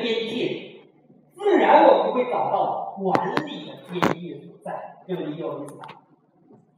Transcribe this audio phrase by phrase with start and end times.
[0.00, 0.80] 边界，
[1.32, 5.86] 自然我们会找到管理的边界所在，这个理解我意思吧？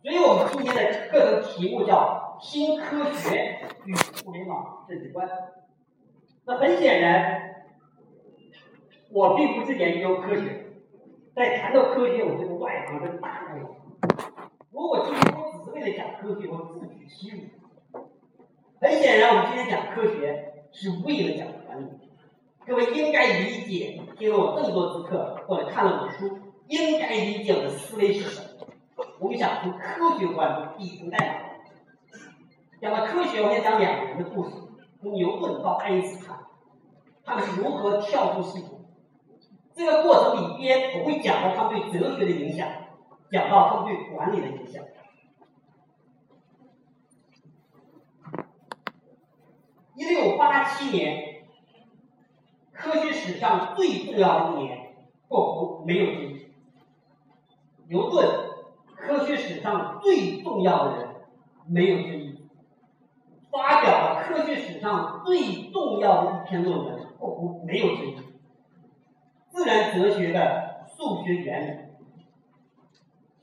[0.03, 5.29] 所以我们今天的课程题目叫“新科学与互联网政治观”。
[6.45, 7.65] 那很显然，
[9.11, 10.67] 我并不是研究科学，
[11.37, 13.77] 在谈到科学，我这个外行的大外行。
[14.73, 17.43] 如果今天我只是为了讲科学，我自取其辱。
[18.81, 21.87] 很显然，我们今天讲科学是为了讲管理。
[22.65, 26.39] 各位应该理解，听了我这么多次课或者看了我的书，
[26.69, 28.67] 应该理解我的思维是什么。
[29.19, 32.19] 我们想从科学观中底层代码。
[32.81, 34.57] 讲到科学，我先讲两个人的故事：
[35.01, 36.39] 从牛顿到爱因斯坦，
[37.25, 38.85] 他们是如何跳出系统。
[39.75, 42.69] 这个过程里边，我会讲到他们对哲学的影响，
[43.31, 44.85] 讲到他们对管理的影响。
[49.95, 51.32] 一六八七年，
[52.83, 54.97] 科学史上最重要的一年，
[55.29, 56.47] 括弧没有之一。
[57.87, 58.29] 牛顿，
[58.97, 61.09] 科学史上最重要的人，
[61.69, 62.43] 没有之一。
[63.53, 68.17] 发表了科学史上最重要的一篇论文，括弧没有之一。
[69.51, 71.93] 自然哲学的数学原理，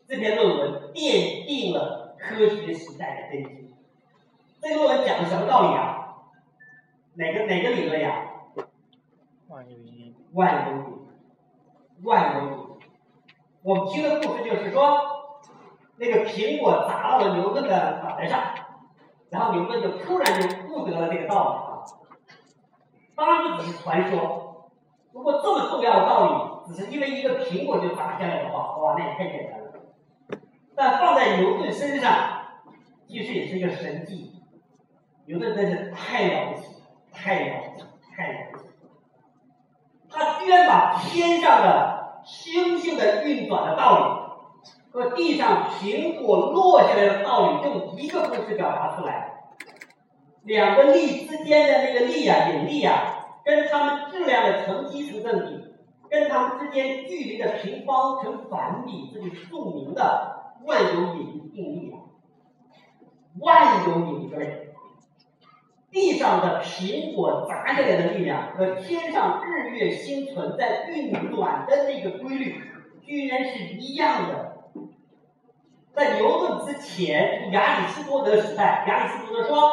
[0.05, 3.73] 这篇论文奠定了科学时代的根基。
[4.59, 6.17] 这个论文讲的什么道理啊？
[7.13, 8.25] 哪个哪个理论呀？
[9.59, 10.15] 万有引力。
[10.31, 10.93] 万有引力，
[12.03, 12.57] 万有引力。
[13.61, 15.01] 我们听的故事就是说，
[15.97, 18.41] 那个苹果砸到了牛顿的脑袋上，
[19.29, 21.83] 然后牛顿就突然就悟得了这个道理啊。
[23.15, 24.71] 当然这只是传说，
[25.11, 29.73] 如果这么重要的道理，只是因为一个苹果就砸下来的话，哇，那也太简单了。
[30.73, 32.13] 但放在牛顿身上，
[33.09, 34.41] 其实也是一个神迹。
[35.25, 36.79] 牛顿真是太了不起。
[37.11, 37.85] 太了不起，
[38.15, 38.68] 太了不起！
[40.19, 49.39] 他居然把天上的星星的运转的道理和地上苹果落下来的道理，用一个公式表达出来。
[50.43, 55.63] 两个力之间的那个力啊，引力啊，跟它们质量的乘积成正比，
[56.09, 61.99] 跟它们之间距离的平方成反比，这就是著名的万有引力定律啊！
[63.39, 64.68] 万有引力，各位。
[65.91, 72.61] 地上的苹果砸下来的力量和天上日月星存在运转的那个规律，
[73.01, 74.57] 居然是一样的。
[75.93, 79.71] 在牛顿之前，亚里士多德时代，亚里士多德说，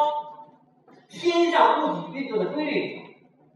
[1.07, 2.99] 天上物体运作的规律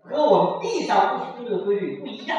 [0.03, 2.38] 和我们地上物体运作的规律不一样。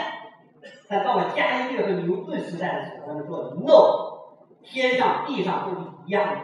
[0.89, 6.41] 但到了伽利略和牛顿时代的时候，他们说 no，天上地上都是一样的。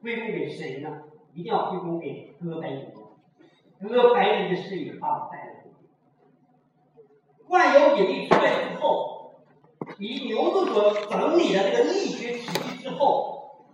[0.00, 0.88] 归功给谁呢？
[1.34, 2.86] 一定要归功给哥白尼。
[3.80, 5.62] 哥白人的视野啊，在
[7.46, 9.44] 万有引力出来之后，
[9.98, 13.68] 以牛顿所整理的这个力学体系之后，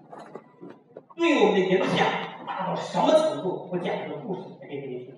[1.16, 2.06] 对我们的影响
[2.46, 3.68] 大到什么程度？
[3.72, 5.14] 我讲一个故事来给你听。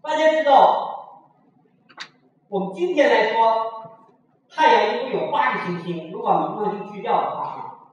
[0.00, 1.28] 大家知道，
[2.48, 4.00] 我们今天来说，
[4.48, 7.92] 太阳一共有八个行星，如果把冥王星去掉的话啊，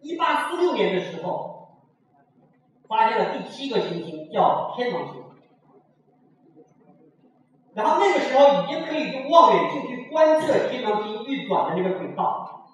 [0.00, 1.51] 一八四六年的时候。
[2.92, 5.22] 发现了第七个行星，叫天王星。
[7.72, 12.66] 然后那个时候已经可以用望远镜去观测天王星运转的那个轨道，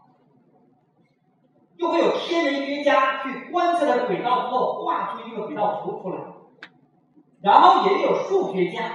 [1.79, 6.19] 就会有天文学家去观测它的轨道之后画出一个轨道图出来，
[7.41, 8.91] 然后也有数学家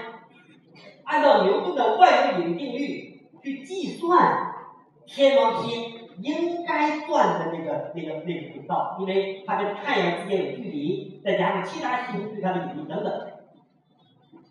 [1.05, 4.53] 按照牛顿的万有引力定律去计算
[5.05, 6.03] 天王星。
[6.22, 13.31] 应该转的那个、那个、那个轨道，因为它跟太阳之间有距离，再加上其他行星对它的引力等等，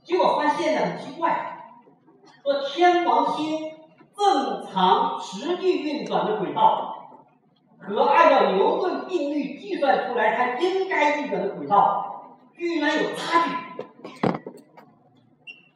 [0.03, 1.75] 结果发现呢很奇怪，
[2.43, 3.73] 说天王星
[4.17, 7.19] 正常实际运转的轨道
[7.79, 13.85] 和按照牛顿定律计算出来它应该运转的轨道居然有差距。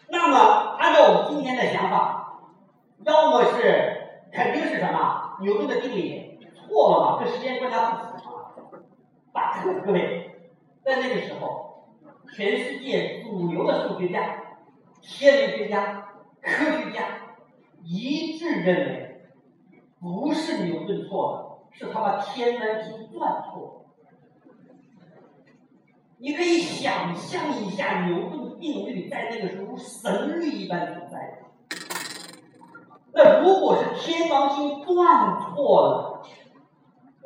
[0.08, 2.40] 那么按照我们今天的想法，
[3.04, 5.36] 要么是肯定是什么？
[5.40, 7.18] 牛顿的定理错了嘛？
[7.22, 8.54] 跟时间观察不符啊！
[9.32, 10.25] 打错各位，
[10.86, 11.88] 在那个时候，
[12.32, 14.40] 全世界主流的数学家、
[15.02, 16.06] 天文学家、
[16.40, 17.08] 科学家
[17.82, 19.20] 一致认为，
[19.98, 23.86] 不是牛顿错了，是他把天文经算错。
[26.18, 31.40] 你可以想象一下，牛顿定律在那个时候神律一般存在。
[33.12, 36.15] 那如果是天王星断错了，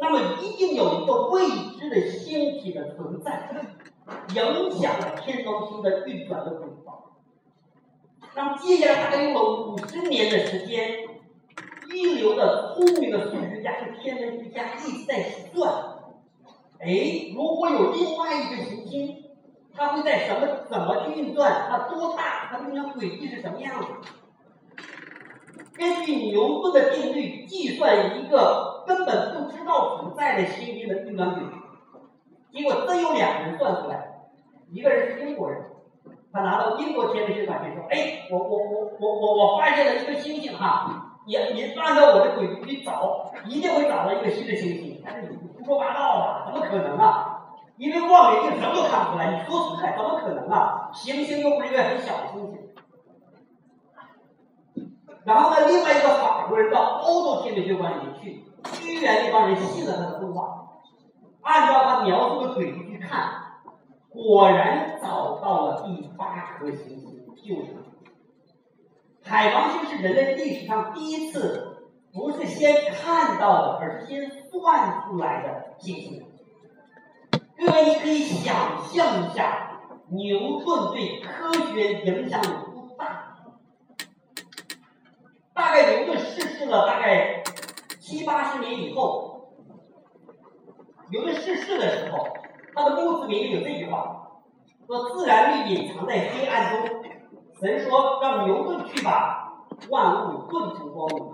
[0.00, 1.46] 那么一定有一个未
[1.78, 3.50] 知的星体的存在。
[4.34, 7.12] 影响了天王星的运转的轨道。
[8.34, 11.08] 那么接下来大概用了五十年的时间，
[11.92, 15.72] 一流的聪明的数学家和天文学家一直在算，
[16.80, 19.24] 哎，如果有另外一个行星，
[19.72, 21.68] 它会在什么怎么去运转？
[21.70, 22.48] 它多大？
[22.50, 23.86] 它的运转轨迹是什么样子？
[25.74, 34.04] 根据牛顿的定律计算一个根本不知道存在的行星的运转轨迹，结果真有两个人算出来，
[34.72, 35.62] 一个人是英国人，
[36.32, 46.42] 他拿到英国天文学馆去说：“哎，我我我我我我发现了一个星星哈，你你按照我的轨迹去找，一定会找到一个新的星星。”但是你胡说八道吧？
[46.46, 47.36] 怎么可能啊？
[47.76, 50.90] 因为望远镜什么都看不出来，你说出来怎么可能啊？
[50.92, 52.58] 行星又不是一个很小的星星。
[55.22, 60.68] 然后呢，另外一个法国人到欧洲天文学馆里面去，居然那帮人信了他的说话，
[61.42, 63.32] 按照他描述的轨迹去看，
[64.08, 67.76] 果然找到了第八颗行星，就是
[69.24, 76.26] 海王星是人类历史上第一次不是先看到的，而是先算出来的行星。
[77.58, 83.36] 各位，你可以想象一下，牛顿对科学影响有多大？
[85.52, 87.39] 大概牛顿逝世了，大概
[88.10, 89.52] 七八十年以后，
[91.12, 92.26] 牛顿逝世的时候，
[92.74, 94.32] 他的墓志铭里有这句话：
[94.88, 97.02] 说自然力隐藏在黑暗中，
[97.60, 101.32] 神说让牛顿去把万物顿成光明。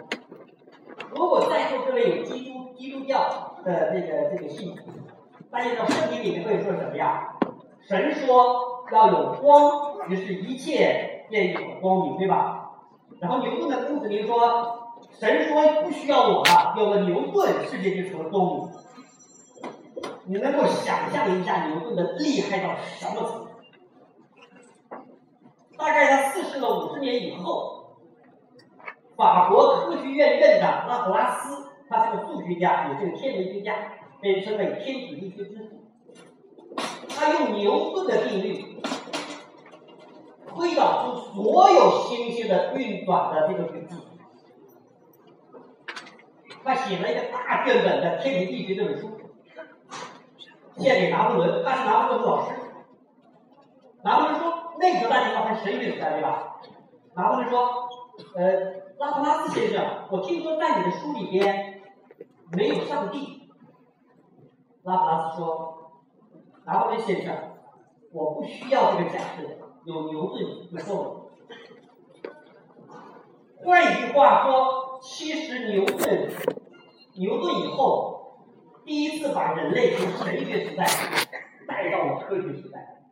[1.15, 4.83] 如果在座各位有基督基督教的这个这个信徒，
[5.51, 7.39] 大家知道圣经里面会说什么呀？
[7.89, 12.73] 神说要有光，于是一切便有了光明，对吧？
[13.19, 14.86] 然后牛顿的故事里说，
[15.19, 18.71] 神说不需要我了，有了牛顿，世界就成了动物。
[20.27, 23.47] 你能够想象一下牛顿的厉害到什么程度？
[25.79, 27.97] 大概他逝世了五十年以后，
[29.17, 33.75] 法国科学院院长拉普拉斯，他是个数学家，也是个天文学家，
[34.21, 35.87] 被称为天体力学之父。
[37.09, 38.77] 他用牛顿的定律。
[40.55, 43.95] 推导出所有星星的运转的这个轨迹，
[46.67, 49.13] 他写了一个大卷本的《天体力学》这本书，
[50.77, 52.57] 献给拿破仑，他是拿破仑的老师。
[54.03, 56.57] 拿破仑说：“那时候大家知道他是神学时代对吧？”
[57.15, 57.89] 拿破仑说
[58.35, 58.43] ：“呃，
[58.99, 61.83] 拉普拉斯先生，我听说在你的书里边
[62.51, 63.49] 没有上帝。”
[64.83, 65.93] 拉普拉斯说
[66.67, 67.33] ：“拿破仑先生，
[68.13, 69.43] 我不需要这个假设。”
[69.87, 71.11] 有牛顿就够了。
[73.65, 76.29] 换一句话说，其实牛顿，
[77.19, 78.45] 牛顿以后
[78.85, 80.85] 第一次把人类从神学时代
[81.67, 83.03] 带到了科学时代。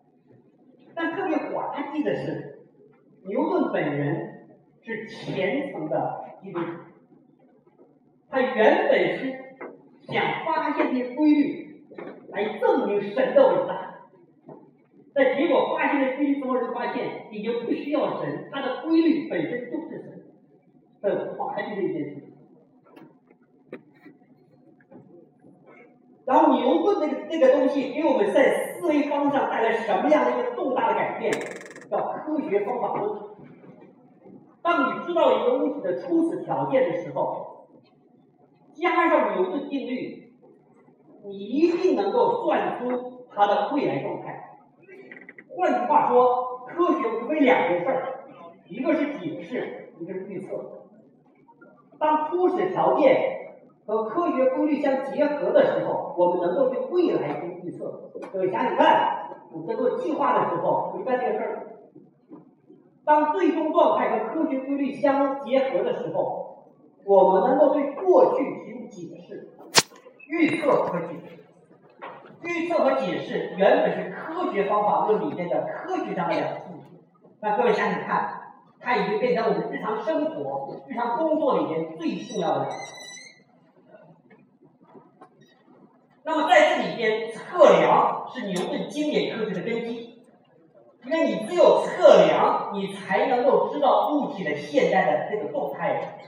[0.94, 2.60] 但特别滑稽的是，
[3.26, 4.46] 牛顿本人
[4.82, 6.66] 是虔诚的基督徒，
[8.30, 9.32] 他原本是
[10.02, 11.86] 想发现这些规律，
[12.28, 13.94] 来证明神的伟大。
[15.12, 20.24] 但结果发现了规律之后，就发现已经不需要神，它的规律本身就是神，
[21.02, 22.23] 很滑稽的一件事。
[26.26, 31.32] 然后牛顿那个那个东西给我们在思维方向带来什么样的一个重大的改变？
[31.90, 33.20] 叫科学方法论。
[34.62, 37.66] 当你知道一个物体的初始条件的时候，
[38.72, 40.32] 加上牛顿定律，
[41.26, 44.58] 你一定能够算出它的未来状态。
[45.54, 48.24] 换句话说，科学无非两件事儿，
[48.66, 50.88] 一个是解释，一个是预测。
[51.98, 53.43] 当初始条件
[53.86, 58.10] 和科学规律相结合的时候，我们能够对未来进行预测。
[58.32, 61.66] 各位想想看，我们在做计划的时候，会干这个事儿。
[63.04, 66.64] 当最终状态和科学规律相结合的时候，
[67.04, 69.50] 我们能够对过去进行解释、
[70.28, 71.44] 预测和解释。
[72.42, 76.80] 预测和解释原本是科学方法论里面的科学上的两个部分，
[77.40, 78.40] 那各位想想看，
[78.80, 82.68] 它已经变成我们日常生活、日常工作里面最重要的。
[86.24, 90.18] 那么在这里边，测量是牛顿经典科学的根基，
[91.04, 96.18] 因为你只有测量，你才能够知道物体的现在的这个状态，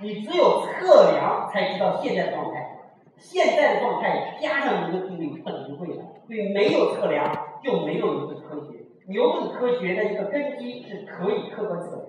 [0.00, 2.78] 你只有测量才知道现在的状态。
[3.18, 7.30] 现在的状态加上牛顿定律等于未来，所以没有测量
[7.62, 8.78] 就没有牛顿科学。
[9.06, 12.06] 牛顿科学的一个根基是可以客观测量。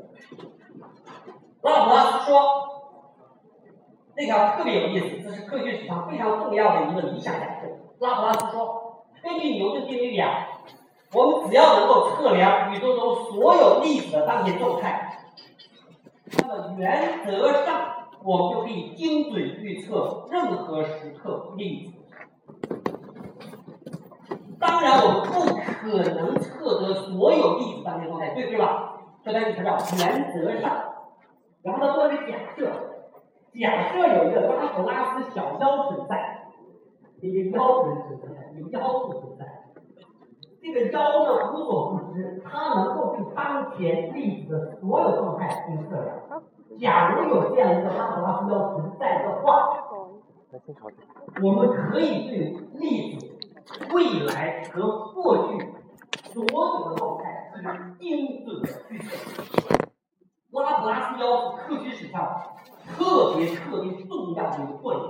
[1.61, 2.72] 拉普拉斯说，
[4.15, 7.67] 那条特别有意思，这是科学史上非常重要的一个理想假设。
[7.99, 10.47] 拉普拉斯说，根据牛顿定律呀，
[11.13, 15.17] 我们只要能够测量宇宙中所有粒子的当前状态，
[16.39, 21.93] 那么原则上我们就可以精准预测任何时刻粒子。
[24.59, 28.93] 当然，我们不可能测得所有粒子当前状态，对不对吧？
[29.25, 30.93] 这单词叫原则上。
[31.63, 32.69] 然后呢，做一个假设，
[33.59, 36.47] 假设有一个拉普拉斯小妖存在，
[37.21, 39.45] 一个妖存在，有妖不存在。
[40.59, 46.41] 这个妖呢无所不知，它能够对当前粒子的所有状态进行测量。
[46.81, 49.69] 假如有这样一个拉普拉斯妖存在的话，
[51.43, 53.37] 我们可以对粒子
[53.93, 55.71] 未来和过去
[56.31, 57.51] 所有的状态
[57.99, 59.92] 进行精准的预测。
[60.61, 62.53] 拉普拉斯妖是科学史上
[62.95, 65.09] 特别特别重要的一个断言，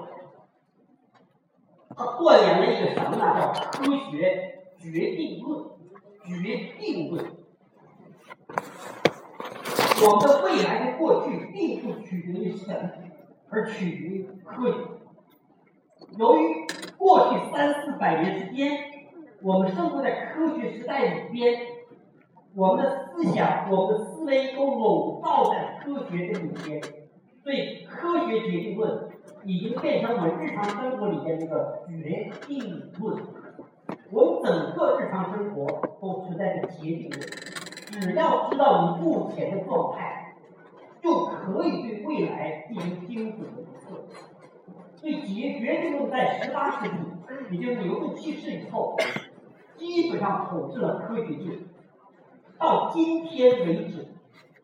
[1.95, 3.53] 它断言了一个什么呢？
[3.53, 5.73] 叫科学决定论。
[6.25, 7.25] 决定论，
[10.01, 13.11] 我们的未来和过去并不取决于神，
[13.49, 14.77] 而取决于科学。
[16.17, 16.65] 由于
[16.97, 18.85] 过去三四百年之间，
[19.41, 21.72] 我们生活在科学时代里边，
[22.55, 26.81] 我们的思想、我们的思维都笼罩在科学这里边，
[27.43, 29.09] 所以科学决定论
[29.43, 33.23] 已经变成我们日常生活里边一个决定论。
[34.11, 35.65] 我们整个日常生活
[35.99, 40.35] 都存在着决定论，只要知道你目前的状态，
[41.01, 44.05] 就可以对未来进行精准的预测。
[44.95, 46.95] 所以决决定论在十八世纪，
[47.49, 48.95] 也就是牛顿去世以后，
[49.75, 51.57] 基本上统治了科学界。
[52.63, 54.07] 到今天为止，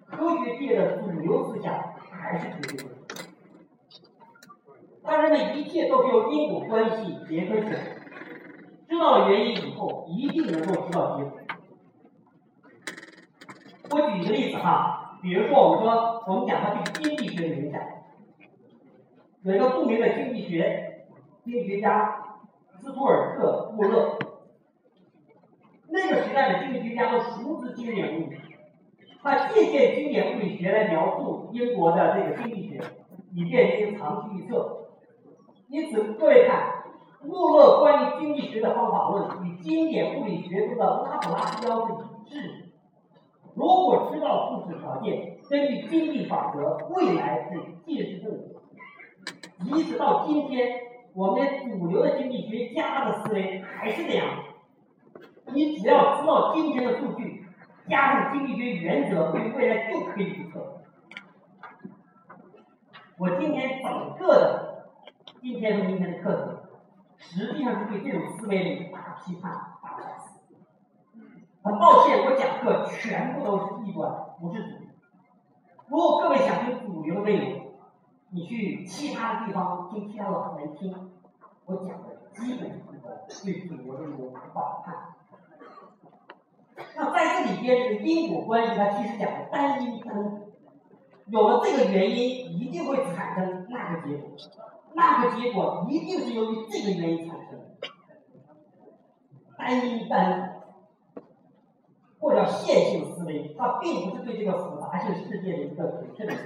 [0.05, 2.97] 科学界的主流思想还是决定论。
[5.03, 7.97] 当然呢，一切都是由因果关系联合起来。
[8.87, 11.39] 知道了原因以后，一定能够知道结果。
[13.89, 17.81] 我举一个例子哈，比如说我们说，我们讲它对经济学的影响，
[19.41, 21.03] 有一个著名的经济学
[21.43, 22.37] 经济学家
[22.79, 24.17] 斯图尔特·穆勒，
[25.99, 28.37] 那个时代的经济学家都熟知经典物理，
[29.21, 32.81] 他借鉴经典物理学来描述英国的这个经济学，
[33.33, 34.87] 以便进行长期预测。
[35.67, 36.75] 因此，各位看。
[37.21, 42.71] 穆勒关于经济学的方法论与经典物理学中的拉普拉斯妖是一致。
[43.55, 48.61] 如果知道初始条件，根据经济法则，未来是既是正果。
[49.65, 50.69] 一直到今天，
[51.13, 54.25] 我们主流的经济学家的思维还是这样。
[55.53, 57.45] 你只要知道今天的数据，
[57.87, 60.81] 加上经济学原则，对未来就可以预测。
[63.17, 64.85] 我今天整个的
[65.41, 66.59] 今天和明天的课程。
[67.21, 69.51] 实际上是对这种思维的大批判、
[69.83, 70.39] 大反思。
[71.61, 74.87] 很抱歉，我讲课全部都是异端，不是主流。
[75.89, 77.73] 如果各位想听主流的内容，
[78.29, 81.11] 你去其他的地方听其他老师来听，
[81.65, 82.81] 我讲的基本
[83.27, 84.95] 是对主流的一种反叛。
[86.95, 90.41] 那在这里边，这个因果关系，它其实讲的单因单，
[91.27, 94.31] 有了这个原因，一定会产生那个结果。
[94.93, 97.59] 那个结果一定是由于这个原因产生，
[99.57, 100.61] 单因单
[102.19, 106.41] 或者线性思维，它并不是对这个复杂性世界的一个准确的解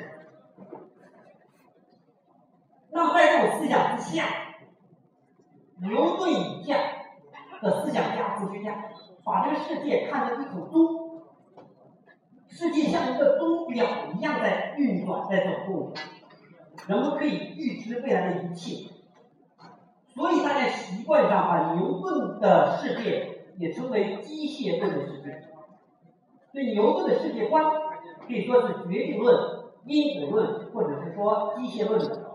[2.91, 4.25] 那么在这种思想之下，
[5.81, 6.77] 牛顿以下
[7.61, 8.89] 的思想家、哲学家，
[9.23, 11.21] 把这个世界看成一口钟，
[12.47, 15.93] 世界像一个钟表一样在运转，在走动。
[16.87, 18.89] 人们可以预知未来的一切，
[20.13, 25.43] 所以大家习惯上把牛顿的世界也称为机械论的世界。
[26.51, 27.63] 所以牛顿的世界观
[28.27, 32.31] 可以说是决定论、因果论，或者是说机械论的。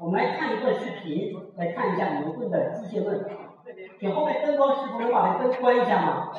[0.00, 3.28] 我们来看一段视频，来看一下牛顿的机械论。
[3.99, 6.31] 请后面灯光师傅能把这灯关一下吗？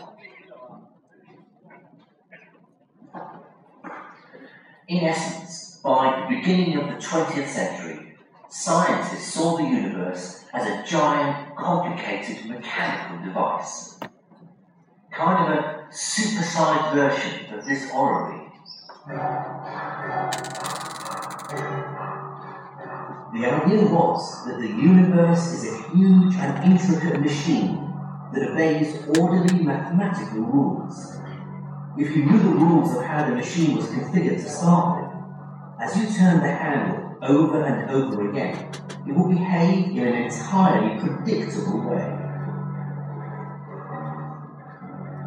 [4.89, 5.67] In essence.
[5.83, 8.17] By the beginning of the 20th century,
[8.49, 13.97] scientists saw the universe as a giant, complicated mechanical device.
[15.13, 18.51] Kind of a supersized version of this orrery.
[23.34, 27.94] The idea was that the universe is a huge and intricate machine
[28.34, 31.18] that obeys orderly mathematical rules.
[31.98, 35.12] If you knew the rules of how the machine was configured to start with,
[35.80, 38.70] as you turn the handle over and over again,
[39.08, 42.22] it will behave in an entirely predictable way.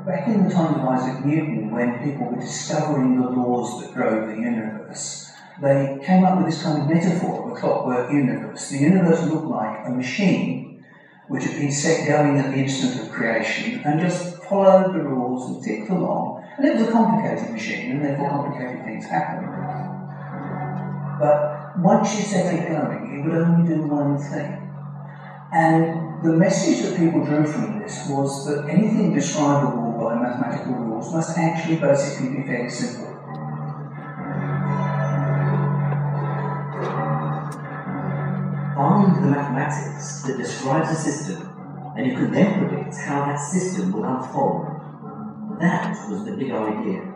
[0.07, 4.29] back in the time of Isaac Newton, when people were discovering the laws that drove
[4.29, 5.31] the universe,
[5.63, 8.71] they came up with this kind of metaphor of a clockwork universe.
[8.71, 10.85] The universe looked like a machine
[11.29, 15.51] which had been set going at the instant of creation and just followed the rules
[15.51, 16.45] and ticked along.
[16.59, 19.49] And it was a complicated machine, and therefore complicated things happened.
[21.19, 24.61] But once you set it going, it would only do one thing.
[25.53, 31.13] And the message that people drew from this was that anything describable by mathematical rules
[31.13, 33.14] must actually basically be fairly simple.
[38.75, 41.49] Find the mathematics that describes a system,
[41.97, 44.67] and you can then predict how that system will unfold.
[45.61, 47.15] That was the big idea.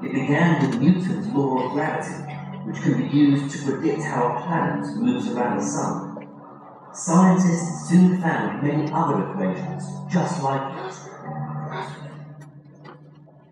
[0.00, 2.22] It began with Newton's law of gravity,
[2.64, 6.16] which can be used to predict how a planet moves around the sun.
[6.92, 10.94] Scientists soon found many other equations just like it.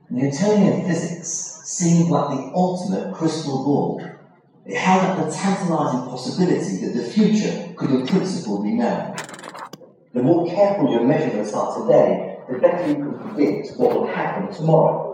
[0.08, 1.28] Newtonian physics
[1.64, 4.13] seemed like the ultimate crystal ball.
[4.66, 9.14] It held up the tantalizing possibility that the future could in principle be known.
[10.14, 14.50] The more careful your measurements are today, the better you can predict what will happen
[14.54, 15.10] tomorrow.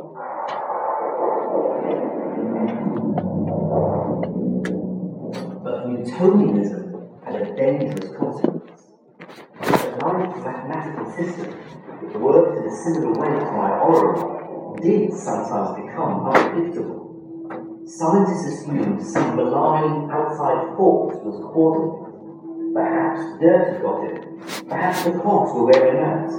[5.64, 8.82] But Newtonianism had a dangerous consequence.
[9.58, 11.56] A nice mathematical system
[12.02, 16.99] that worked in a similar way to my oracle did sometimes become unpredictable.
[17.90, 22.72] Scientists assumed some malign outside force was causing it.
[22.72, 26.30] Perhaps dirt had got in, perhaps the clocks were wearing out,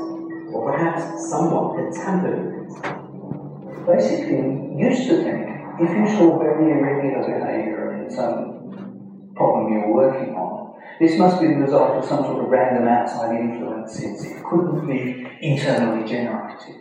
[0.53, 3.86] or perhaps someone had tampered with it.
[3.86, 5.51] Basically, used to think
[5.84, 11.41] if you saw very irregular behaviour in some problem you were working on, this must
[11.41, 14.24] be the result of some sort of random outside influences.
[14.24, 16.79] It couldn't be internally generated.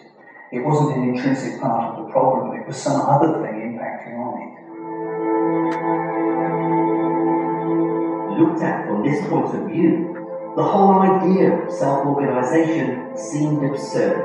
[0.52, 4.42] It wasn't an intrinsic part of the problem, it was some other thing impacting on
[4.42, 4.59] it.
[8.40, 10.16] Looked at from this point of view,
[10.56, 14.16] the whole idea of self-organization seemed absurd.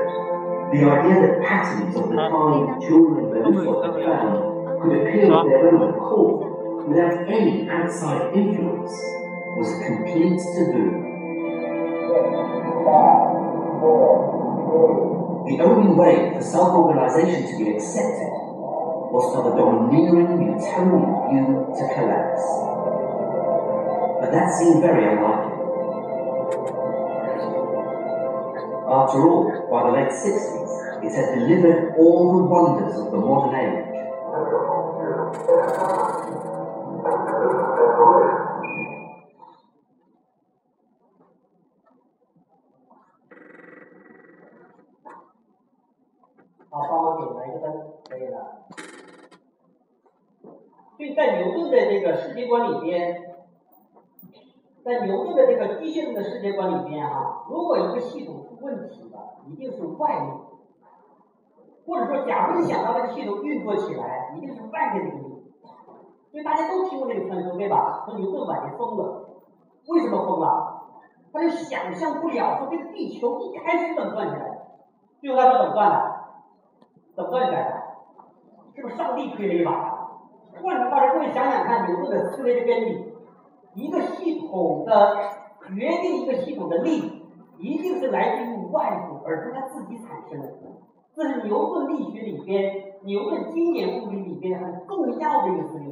[0.72, 5.44] The idea that patterns of the kind children of Medusa had found could appear of
[5.44, 8.96] their own accord without any outside influence
[9.60, 10.96] was complete taboo.
[15.44, 18.32] The only way for self-organization to be accepted
[19.12, 22.65] was for the domineering Newtonian view to collapse
[24.25, 25.59] But that seemed very unlikely.
[28.87, 30.71] After all, by the late 60s,
[31.01, 33.87] it had delivered all the wonders of the modern age.
[46.69, 47.67] "好，帮我点了一个灯，
[48.09, 48.35] 可以了。
[50.97, 53.21] 所以在牛顿的这个世界观里边，
[54.86, 59.18] 在牛顿的这个机械论的世界观里面啊，如果一个系统出问题了，
[59.48, 60.30] 一定是外力，
[61.84, 65.42] 或者说，假如你想让这个系统运作起来，一定是外界的因素。
[66.30, 68.04] 所以大家都听过这个传说，对吧？
[68.06, 69.26] 说牛顿晚年疯了，
[69.88, 70.84] 为什么疯了？
[71.32, 74.68] 他就想象不了，说这个地球一开始怎么转起来，
[75.20, 76.14] 最后他说怎么转的？
[77.16, 77.82] 怎么转起来的？
[78.76, 79.72] 是不是上帝推了一把？
[80.62, 83.12] 换句话说，各位想想看，牛顿的思维的原理，
[83.74, 85.16] 一个系统的
[85.68, 87.22] 决定一个系统的力，
[87.60, 90.52] 一定是来自于外部，而不是他自己产生的。
[91.14, 95.84] 这是牛顿力学里边、牛顿经典物理里边很重要的一个思维，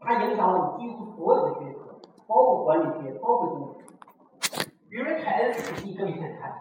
[0.00, 4.70] 它影响了我们几乎所有的学科，包括管理学，包括经济学。
[4.90, 6.60] 比如说凯恩斯主义，各位想看，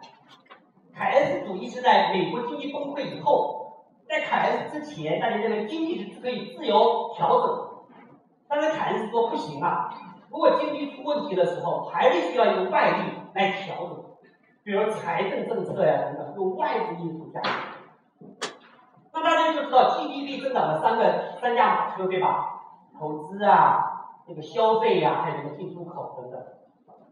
[0.93, 7.69] 凯恩斯主义是在美国经济崩溃以后，在凯恩斯之前，大家认为经济是可以自由调整，
[8.47, 9.89] 但是凯恩斯说不行啊，
[10.29, 14.05] 如果经济出问题的时候，还是需要用外力来调整，
[14.63, 17.41] 比如财政政策呀等等，用外部因素下。
[19.11, 22.61] 那大家就知道 GDP 增长的三个三驾马车，对吧？
[22.97, 26.39] 投资啊，这个消费呀、还有这个进出口等等。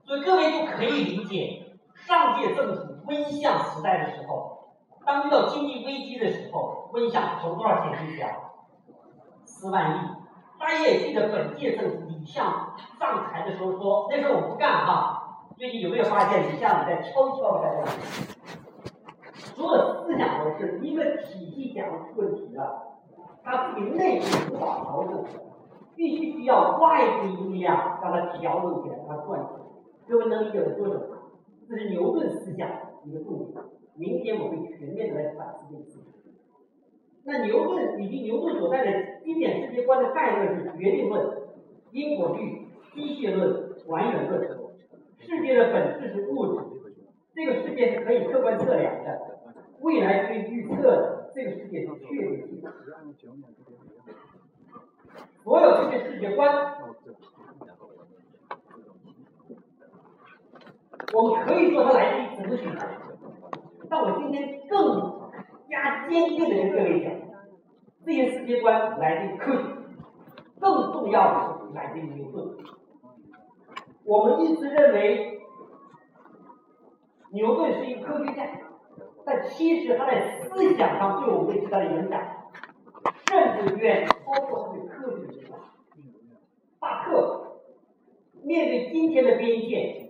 [0.05, 4.75] 所以各位就可以理解，上届政府温相时代的时候，
[5.05, 8.29] 当遇到经济危机的时候，温相投多少钱进去啊？
[9.43, 10.26] 四万亿。
[10.59, 15.23] 大家也记得本届政府李相上台的时候说，那时候我不干哈。
[15.57, 17.85] 最近有没有发现李相在悄悄的在干？
[19.55, 22.99] 所有思想都是一个体系讲出问题了，
[23.43, 25.23] 他自己内部无法调整，
[25.95, 29.59] 必须需要外部力量让它调整起来，让它转起来。
[30.07, 31.17] 各位能理解我说什么？
[31.67, 32.67] 这是牛顿思想
[33.03, 33.63] 一个重点。
[33.95, 36.16] 明天我会全面的来反思这个事情。
[37.27, 41.29] 那牛顿以及牛顿所在的经典世界观的概论是决定论、
[41.91, 44.49] 因果律、机械论、还原论。
[45.19, 46.95] 世界的本质是物质，
[47.35, 49.19] 这个世界是可以客观测量的，
[49.81, 52.71] 未来可以预测的，这个世界是确定的。
[55.43, 56.77] 所有这些世界观，
[61.13, 62.69] 我们可以说它来自于哲学，
[63.89, 65.16] 但我今天更
[65.77, 67.11] 加坚定的跟各位讲，
[68.03, 69.63] 这些世界观来自于科学，
[70.59, 72.57] 更重要的是来自于牛顿。
[74.03, 75.39] 我们一直认为
[77.31, 78.47] 牛顿是一个科学家，
[79.23, 82.19] 但其实他在思想上对我们对时代的影响，
[83.29, 85.59] 甚至远超过他对科学的影响。
[86.79, 87.59] 大克
[88.43, 90.09] 面对今天的边界，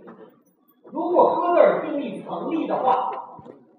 [0.85, 3.11] 如果哥德尔定律成立的话，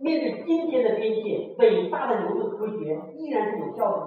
[0.01, 4.07] 面对今天的边界，伟大的牛顿科学依然是有效的。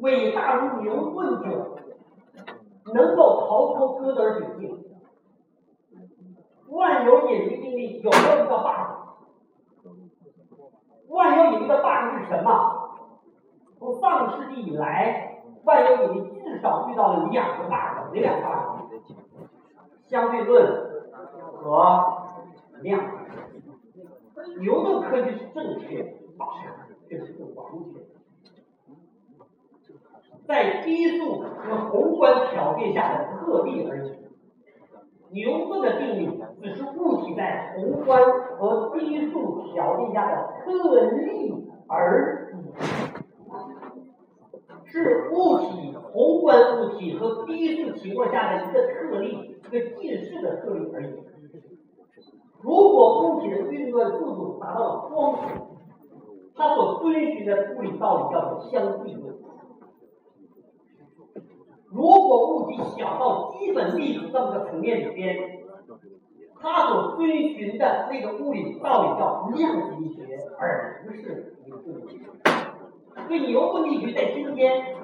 [0.00, 1.76] 伟大如牛顿者，
[2.92, 4.84] 能够逃脱哥德尔窘境。
[6.68, 8.88] 万有引力定律有没有一个 bug？
[11.08, 12.50] 万有引力的 bug 是什么？
[13.78, 18.92] 从上世纪以来，万有引力至少遇到了两个 bug，哪两个 bug？
[20.06, 22.17] 相对论和
[22.82, 23.00] 量。
[24.60, 26.14] 牛顿科学是正确的，
[27.08, 28.02] 这是不完全。
[30.46, 34.12] 在低速和宏观条件下的特例而已。
[35.30, 38.22] 牛顿的定律只是物体在宏观
[38.56, 42.56] 和低速条件下的特例而已，
[44.86, 51.12] 是物体宏观物体和低速情况下的一个特例，一个近似的特例而已。
[52.60, 55.40] 如果物体的运转速度达到了光速，
[56.56, 59.36] 它所遵循的物理道理叫做相对论。
[61.90, 65.60] 如果物体小到基本粒子这么个层面里边，
[66.60, 72.18] 它所遵循的那个物理道理叫量子力学，而不是牛顿力学。
[73.26, 74.96] 所以牛顿力学在今天，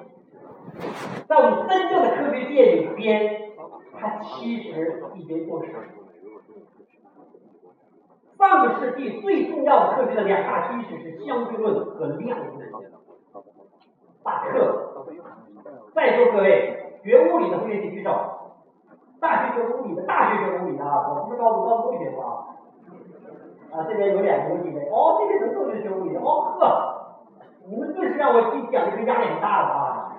[1.29, 3.53] 在我们真正的科学界里边，
[3.99, 6.04] 它其实已经过时了。
[8.45, 12.45] 上个世纪最重要的科学的两大趋势是相对论和量子。
[14.23, 15.07] 大克，
[15.95, 18.11] 在座各位学物理的同学请举手。
[19.19, 22.29] 大学学物理的，大学学物理的啊，我不是高中，高中学过啊。
[23.73, 24.89] 啊，这边有两个有几位？
[24.91, 26.21] 哦，这边怎么都是学物理的？
[26.21, 27.17] 哦呵，
[27.67, 30.17] 你们顿时让我听讲这个压力很大的啊。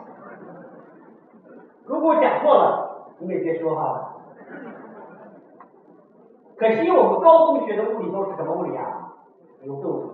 [1.85, 4.04] 如果讲错了，你们也别说哈。
[6.57, 9.13] 可惜我们高中学的物理都是什么物理啊？
[9.61, 10.09] 牛顿物理。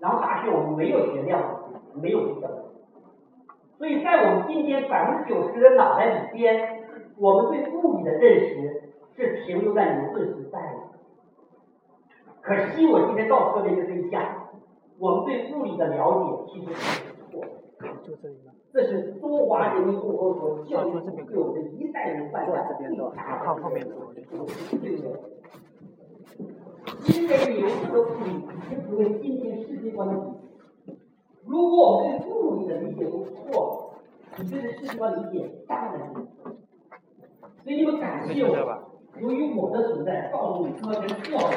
[0.00, 2.64] 然后大学我们没有学量子，没有这个。
[3.78, 6.84] 所以在我们今天百分之九十的脑袋里边，
[7.16, 8.82] 我们对物理的认识
[9.14, 10.78] 是停留在牛顿时代的。
[12.40, 14.20] 可惜我今天告诉各位一个真相，
[14.98, 17.48] 我们对物理的了解其实是错的。
[18.72, 23.70] 这是中华人民共和国教育部对我们一代人犯下的最大的错
[24.42, 24.46] 误。
[27.06, 30.98] 因为牛顿的物理已经成为今天世界观的底。
[31.44, 36.22] 如果我们对物理的理解都错了，你对这世界观理解当然错。
[37.62, 38.56] 所以你们感谢我，
[39.20, 41.56] 由于我的存在，告诉你这是错的。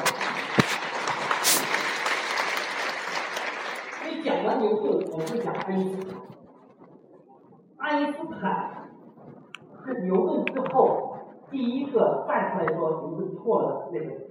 [3.91, 6.21] 所以讲完牛顿，我们讲爱因斯坦。
[7.77, 8.89] 爱因斯坦
[9.86, 11.14] 是牛顿之后
[11.51, 14.27] 第一个站出来说牛顿错了的那个人。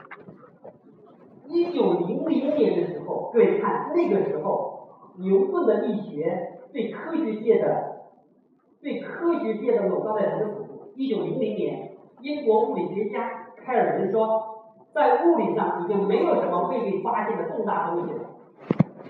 [1.47, 8.07] 一九零零年的时候，各位看那个时候，牛顿的力学对科学界的
[8.81, 10.93] 对科学界的垄断在什么程度？
[10.95, 18.21] 一九零零年，英国物理学家开尔文说，在物理上已经没有什么未被发现的重大东西了，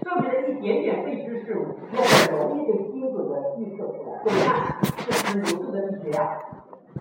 [0.02, 4.22] 剩下的一点点未知事物，要很容易被精准的预测出来。
[4.24, 6.40] 各位看，这是牛顿的力学呀，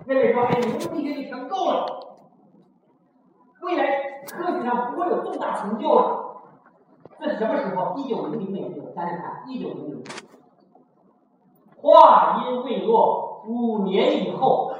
[0.05, 2.17] 那位说，哎，牛顿力学已经够了，
[3.61, 4.13] 未来。
[4.25, 6.37] 科学上不会有重大成就了，
[7.19, 7.93] 这是什么时候？
[7.97, 10.05] 一九零零年，想想看，一九零零年，
[11.75, 14.71] 话音未落，五年以后，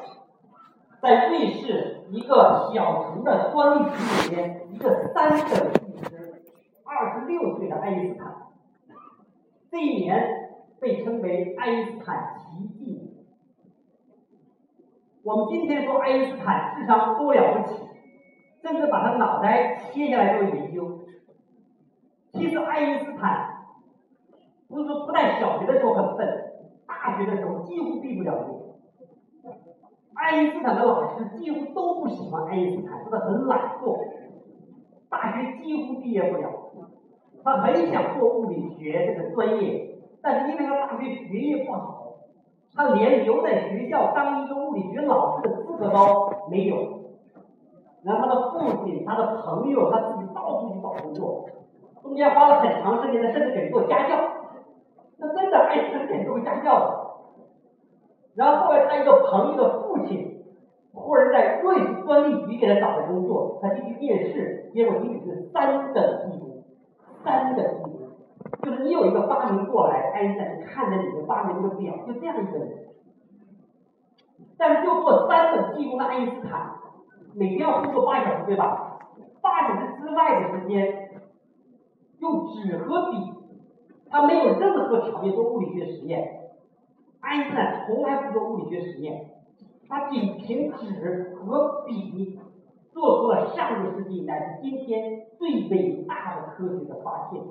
[1.02, 6.42] 在瑞士一个小城的专利局里边，一个三等技师，
[6.86, 8.48] 二十六岁的爱因斯坦，
[9.70, 12.73] 这一年被称为爱因斯坦奇。
[15.24, 17.80] 我们今天说爱因斯坦智商多了不起。
[18.64, 21.02] 甚至把他脑袋切下来做研究。
[22.32, 23.58] 其实爱因斯坦
[24.70, 26.26] 不是说不在小学的时候很笨，
[26.88, 29.52] 大学的时候几乎毕不了业。
[30.14, 34.00] 爱因斯坦的老师几乎都不喜欢爱因斯坦，说他很懒惰，
[35.10, 36.50] 大学几乎毕业不了。
[37.44, 42.03] 他很想做物理学这个专业，但是因为他大学学业不好，
[42.76, 46.76] 他连留在学校当一个物理学老师的资格都没有。
[48.04, 51.46] 然后他的父亲、他的朋友、他自己到处去找工作，
[52.02, 54.18] 中间花了很长时间，他甚至给做家教。
[55.18, 57.00] 那真的爱因斯坦做家教的。
[58.36, 60.44] 然后后来他一个朋友的父亲，
[60.94, 66.64] 忽然在瑞士专利局给他找了工作，他进去面试，结果仅仅是三等一，
[67.24, 68.03] 三等一，
[68.62, 72.88] 就是你有一个发明过来，爱因斯坦看着你的发明这个表，就这样一个人。
[74.58, 76.76] 但是就做三等技工的爱因斯坦，
[77.34, 79.00] 每天要工作八小时，对吧？
[79.42, 81.10] 八小时之外的时间，
[82.20, 83.34] 用纸和笔，
[84.10, 86.52] 他没有任何条件做物理学实验。
[87.20, 89.32] 爱因斯坦从来不做物理学实验，
[89.90, 92.40] 他仅凭纸和笔
[92.92, 97.42] 做出了上个世纪乃至今天最伟大的科学的发现。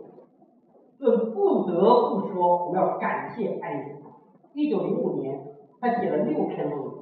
[1.02, 4.12] 这不得不说，我们要感谢爱因斯坦。
[4.52, 5.36] 一九零五年，
[5.80, 6.94] 他写了六篇论文，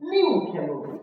[0.00, 1.00] 六篇论文。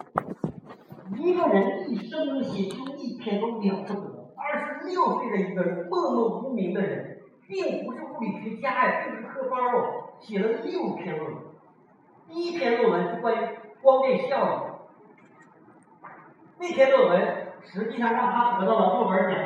[1.18, 4.32] 一个人一生能写出一篇都了不得。
[4.38, 10.14] 二十六岁的一个人默默无名的人，并不是物理学家呀，并不是科班哦。
[10.20, 11.42] 写了六篇论文，
[12.28, 13.48] 第一篇论文是关于
[13.82, 16.08] 光电效应，
[16.60, 19.40] 那篇论文实际上让他得到了诺贝尔奖。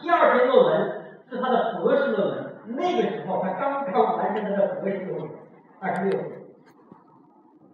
[0.00, 1.01] 第二篇论文
[1.32, 5.30] 是他的博士论文，那个时候他刚刚完成他的博士论文，
[5.80, 6.28] 二十六岁。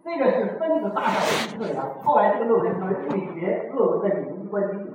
[0.01, 4.87] 这个是分子大小的测量，后来这个论文成为物理学论文的领域冠军。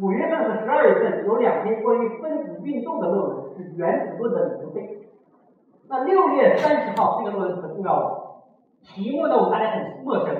[0.00, 5.08] 五月份和十二月份有两篇关于分子运动的论文，是原子论的里程碑。
[5.88, 8.44] 那六月三十号这个论文很重要了，
[8.80, 10.36] 题目呢我们大家很陌生，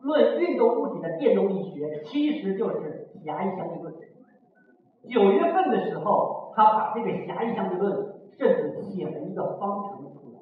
[0.00, 3.94] 论运动物体的电动力学，其实就是狭义相对论。
[5.08, 10.40] 九月份的时候，他把这个狭义相对论甚至写了一个方程出来。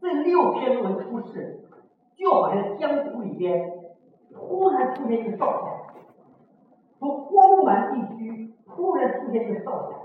[0.00, 1.64] 这六篇论文出世，
[2.16, 3.70] 就好像江湖里边
[4.32, 5.68] 突然出现一个少侠，
[6.98, 9.96] 从荒蛮地区突然出现一个少侠。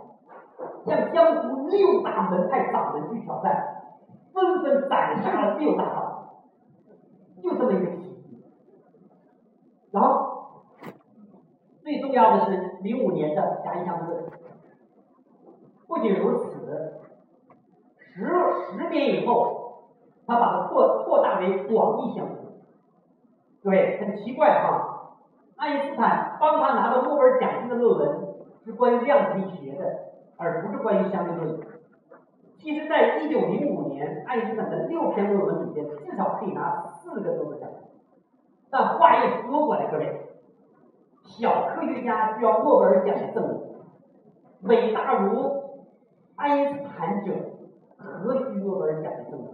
[0.85, 3.93] 向江湖六大门派掌门去挑战，
[4.33, 6.43] 纷纷斩杀了六大道，
[7.41, 8.43] 就这么一个奇迹。
[9.91, 10.63] 然后
[11.81, 14.29] 最重要的是零五年的狭义相对论，
[15.89, 17.01] 不仅如此，
[17.97, 18.25] 十
[18.71, 19.89] 十年以后，
[20.25, 22.45] 他把它扩扩大为广义相对论。
[23.61, 25.17] 对，很奇怪哈，
[25.57, 30.07] 爱因斯坦帮他拿到诺贝尔奖金的论文是关于量子力学的。
[30.41, 31.59] 而不是关于相对论。
[32.59, 37.69] 其实，在一九零五年，爱因斯坦的六篇论文里边，至少可以拿四个诺贝尔奖。
[38.71, 40.29] 但话又说过来，各位，
[41.23, 43.59] 小科学家需要诺贝尔奖的证明，
[44.61, 45.58] 伟大如
[46.39, 47.33] 爱因斯坦者，
[47.97, 49.49] 何须诺贝尔奖的证明？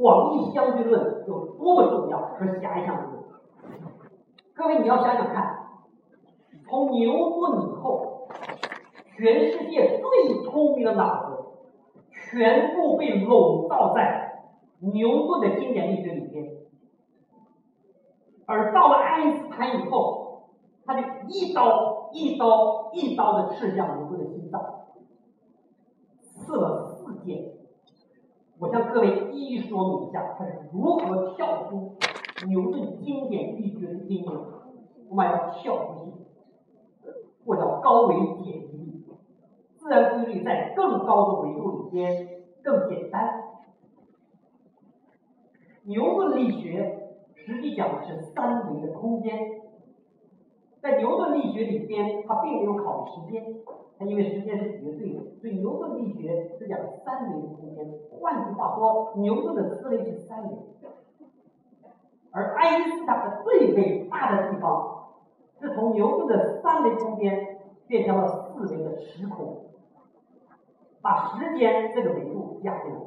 [0.00, 3.24] 广义相对论有多么重要，和狭义相对论？
[4.54, 5.58] 各位，你要想想看。
[6.64, 8.28] 从牛顿以后，
[9.16, 11.44] 全世界最聪明的脑子
[12.12, 14.44] 全部被笼罩在
[14.78, 16.52] 牛顿的经典力学里边，
[18.46, 20.44] 而到了爱因斯坦以后，
[20.86, 24.86] 他就一刀一刀一刀的刺向牛顿的心脏，
[26.20, 27.54] 刺了四剑。
[28.58, 31.96] 我向各位一一说明一下，他是如何跳出
[32.46, 34.44] 牛顿经典力学的阴影。
[35.08, 36.12] 我们要跳出去。
[37.44, 39.04] 或叫高维解离，
[39.76, 43.42] 自然规律在更高的维度里边更简单。
[45.82, 49.36] 牛顿力学实际讲的是三维的空间，
[50.82, 53.54] 在牛顿力学里边，它并没有考虑时间，
[53.98, 57.88] 它因为时间是绝对的，所以牛顿力学是讲三维空间。
[58.20, 60.56] 换句话说，牛顿的思维是三维，
[62.32, 64.98] 而爱因斯坦的最伟大的地方。
[65.60, 69.66] 是从牛顿的三维空间变成了四维的时空，
[71.00, 72.98] 把时间这个维度加进来。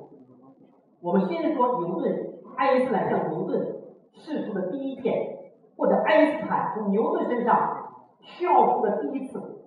[1.02, 3.82] 我们先说牛顿，爱因斯坦向牛顿
[4.14, 5.35] 示出的第一片，
[5.78, 9.64] 或者爱因斯坦从牛顿身上跳出的第一次。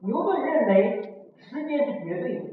[0.00, 2.44] 牛顿认为时间是绝对的，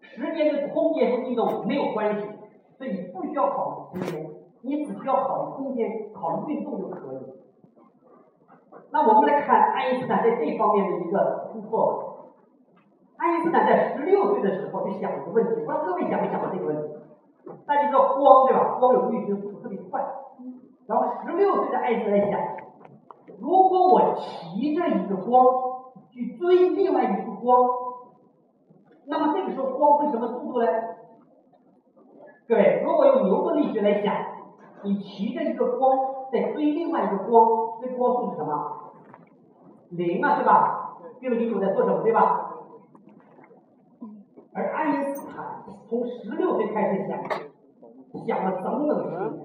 [0.00, 2.26] 时间跟空间和运动没有关系，
[2.76, 4.26] 所以不需要考虑时间，
[4.62, 7.18] 你只需要考虑空间、考虑运动就可以。
[8.90, 12.10] 那我们来看爱因斯坦在这方面的一个突破。
[13.16, 16.94] 爱因斯坦在十六岁的时候就想一个问题，不知道各位想没想过这个问题？
[17.66, 18.76] 大家知道光对吧？
[18.80, 20.02] 光有运行速度特别快。
[20.86, 22.40] 然后十六岁的爱因斯坦想，
[23.40, 25.44] 如果我骑着一个光
[26.10, 27.68] 去追另外一束光，
[29.06, 30.68] 那么这个时候光会什么速度呢？
[32.46, 34.14] 各位，如果用牛顿力学来想，
[34.82, 35.98] 你骑着一个光
[36.30, 38.92] 在追另外一个光，这光速是什么？
[39.90, 40.98] 零啊，对吧？
[41.20, 42.50] 这个领主在做什么，对吧？
[44.52, 47.18] 而爱因斯坦从十六岁开始想，
[48.26, 49.43] 想了整整十年。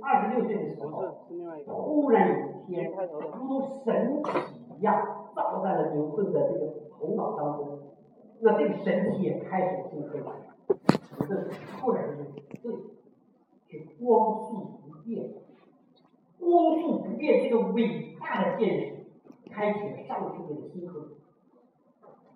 [0.00, 1.02] 二十六岁的时候，
[1.66, 4.30] 忽然有一天，如同神奇
[4.78, 7.80] 一样，照在了牛顿的这个头脑当中。
[8.40, 10.32] 那这个神奇也开始兴奋了。
[11.18, 11.48] 牛顿
[11.80, 12.22] 突然就
[12.62, 12.72] 对，
[13.68, 15.30] 是光速不变，
[16.38, 21.08] 光速不变这个伟大的见识，开启了上个世纪的新河。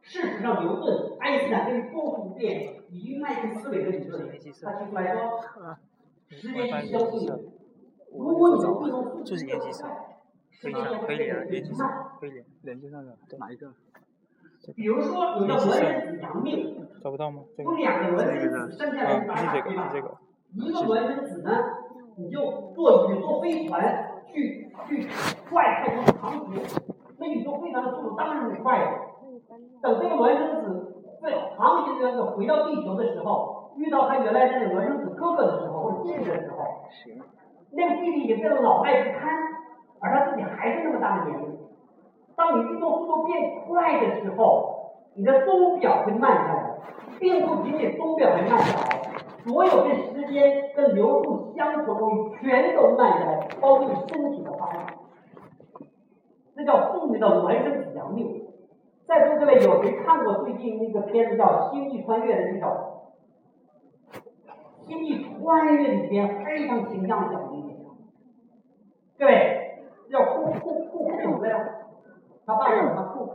[0.00, 5.40] 事实上，牛顿、爱因斯坦对于光速不变以及麦克斯韦的理论，他提出来说，
[6.28, 7.38] 时间是相对的。
[8.16, 9.90] 如果你就是延期上，
[10.60, 11.88] 可以上，可以连，连接上，
[12.20, 13.72] 可以连，连接上的，哪一个？
[14.76, 17.42] 比如说，有个孪生子杨命，找不到吗？
[17.56, 19.96] 这个有两个孪生子生下来是啊，八对是这个，吧是？
[19.96, 20.16] 这个，
[20.52, 21.50] 一个孪生子呢，
[22.16, 25.08] 你就坐宇宙飞船去去
[25.50, 26.62] 外太空航行，
[27.18, 29.12] 那宇宙飞船的速度当然是快的。
[29.82, 36.84] 等这个孪生子在航行这个回到地球的时候，遇到他原来那个孪生子哥哥的时候或者弟弟的时候，
[37.74, 39.32] 那个弟弟也变得老迈不堪，
[40.00, 41.58] 而他自己还是那么大的年龄。
[42.36, 46.74] 当你运动速度变快的时候，你的钟表会慢下来，
[47.18, 49.02] 并不仅仅钟表会慢下来，
[49.44, 54.76] 所有跟时间跟流速相同的东西全都慢下来，包括你身体的发育。
[56.54, 58.26] 这叫著名的孪生子杨谬。
[59.06, 62.66] 在座各位有谁看过最近那个片子叫《星际穿越》的这首？
[64.86, 67.38] 《星际穿越》里边非常形象的
[69.22, 69.78] 讲了一点，各位
[70.10, 70.58] 叫库库
[70.90, 71.56] 库库什么的呀？
[72.44, 73.30] 他爸爸叫什么库？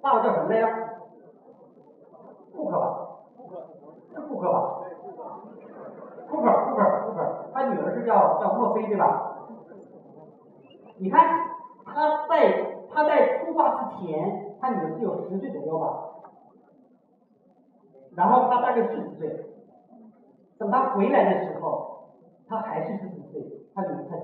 [0.00, 0.68] 爸爸叫什么来着？
[2.54, 3.08] 库克吧？
[4.14, 4.80] 是库克吧？
[6.28, 9.38] 库克库克库克，他女儿是叫叫墨菲对吧？
[10.98, 11.48] 你看
[11.84, 16.04] 他在他在出发之前，他女儿只有十岁左右吧，
[18.14, 19.46] 然后他大概四十岁，
[20.58, 22.10] 等他回来的时候，
[22.48, 22.98] 他还是
[23.78, 24.18] 他女儿才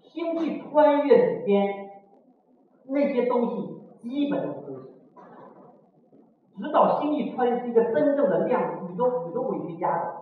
[0.00, 1.90] 星际穿越里边
[2.86, 4.88] 那些东西基本都是真实。
[6.56, 10.14] 指导星际穿越是一个真正的量子宇宙宇宙伪学家的，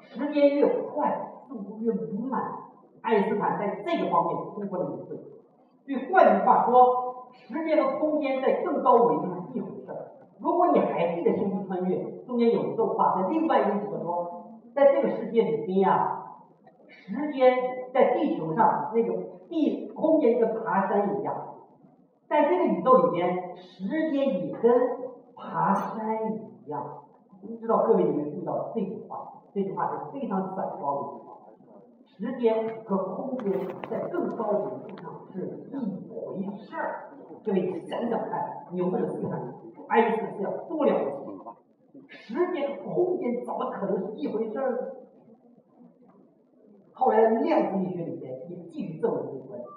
[0.00, 2.40] 时间越快，速度越慢。
[3.02, 5.16] 爱因斯坦在这个方面突破了一次。
[5.84, 10.12] 所以换句话说，时间和空间在更高维度是一回事儿。
[10.38, 14.39] 如果你还记得星际穿越中间有一段话，在另外一个宇宙说，
[14.74, 16.24] 在这个世界里边呀、
[16.88, 17.56] 时间
[17.92, 19.14] 在地球上那个
[19.48, 21.56] 地空间跟爬山一样，
[22.28, 24.72] 在这个宇宙里边，时间也跟
[25.34, 26.32] 爬山
[26.64, 27.04] 一样。
[27.42, 29.42] 不知道各位有没有注意到这句话？
[29.52, 31.36] 这句话是非常闪光的一句话。
[32.04, 33.50] 时间和空间
[33.90, 35.76] 在更高维度上是一
[36.08, 37.10] 回事儿。
[37.42, 39.40] 各位想想看，牛顿的思想，
[39.88, 40.92] 爱因斯坦思想多了！
[42.10, 44.78] 时间和空间怎么可能是一回事儿呢？
[46.92, 49.68] 后来量子力学里边也继续证明这个观点。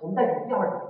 [0.00, 0.82] 我们再举第二点，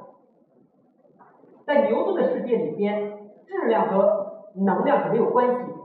[1.65, 5.79] 在牛顿的世界里边，质量和能量是没有关系的。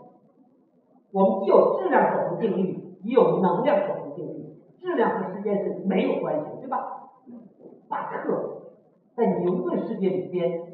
[1.11, 4.57] 我们既有质量守恒定律，也有能量守恒定律。
[4.79, 7.09] 质量和时间是没有关系的，对吧？
[7.89, 8.63] 大克
[9.15, 10.65] 在牛顿世界里边，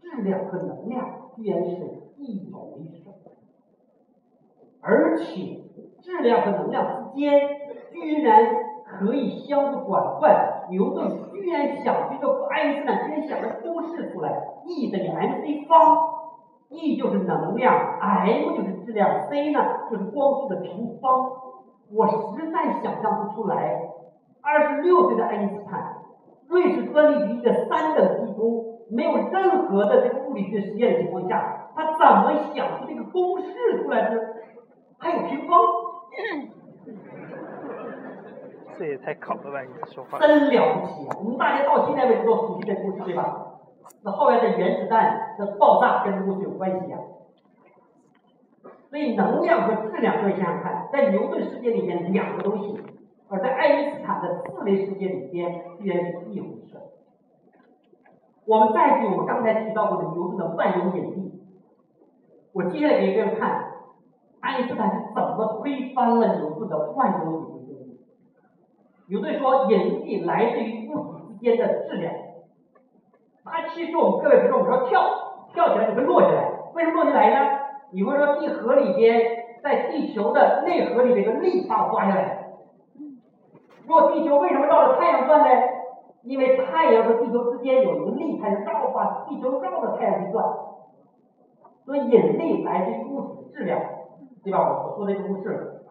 [0.00, 1.76] 质量和能量居然是
[2.16, 3.07] 一回事，
[4.80, 5.60] 而且
[6.00, 7.40] 质量和能量之间
[7.92, 8.44] 居然
[8.84, 10.54] 可以相互转换。
[10.70, 14.30] 牛顿居然想出一个，爱因斯坦居然想个公式出来
[14.66, 15.96] ，E 等于 mc 方
[16.68, 19.60] ，E 就是能量，m 就是质量，c 呢
[19.90, 21.30] 就是光速的平方。
[21.90, 23.80] 我实在想象不出来，
[24.42, 25.94] 二十六岁的爱因斯坦，
[26.48, 34.20] 瑞士专利局的三等技工，没有任何的这个物理学实验的情况下，他怎么想出这个公式出来呢？
[34.98, 35.58] 还有屏风，
[38.78, 39.62] 这也太考了吧！
[39.62, 41.16] 你说话，真了不起啊！
[41.18, 43.54] 我们大家到现在为止都熟悉这故事，对吧？
[44.02, 46.98] 那后来的原子弹的爆炸跟这故事有关系啊。
[48.90, 52.80] 所以能量和质量各位想想看，在牛顿世界里面两个东西，
[53.28, 56.76] 而在爱因斯坦的四维世界里边居然是一回事。
[58.46, 61.42] 我们再举我们刚才提到过的牛顿的万有引力，
[62.52, 63.77] 我接下来给各位看，
[64.40, 68.00] 爱因斯坦是怎么推翻了牛顿的万有引力定律。
[69.08, 72.12] 牛顿说引力来自于物体之间的质量，
[73.44, 75.02] 它其实我们各位比如说我们说跳
[75.52, 77.58] 跳起来你会落下来，为什么落下来呢？
[77.90, 79.20] 你会说地核里边
[79.62, 82.52] 在地球的内核里边的力把我抓下来，
[83.86, 85.48] 如果地球为什么绕着太阳转呢？
[86.24, 90.44] 因为太阳和地球之间有一个力，它是绕把地球绕着太阳去转，
[91.86, 93.80] 所以引力来自于物体的质量，
[94.42, 94.58] 对吧？
[94.60, 95.82] 我我说的这个公式，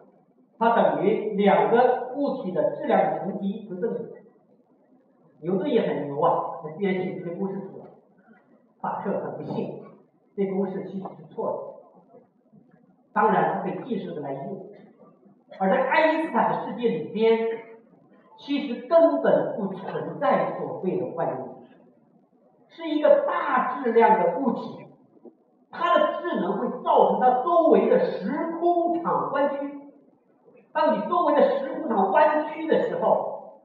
[0.58, 4.00] 它等于两个物体的质量的乘积是正比。
[5.40, 7.84] 牛顿也很牛啊，他居然写出这公式出来。
[8.80, 9.82] 法特很不幸，
[10.36, 12.20] 这公式其实是错的。
[13.12, 14.66] 当然，它可以继续的来用，
[15.58, 17.38] 而在爱因斯坦的世界里边。
[18.40, 21.50] 其实根本不存在所谓的万有引力，
[22.68, 24.86] 是一个大质量的物体，
[25.72, 29.80] 它的智能会造成它周围的时空场弯曲。
[30.72, 33.62] 当你周围的时空场弯曲的时候，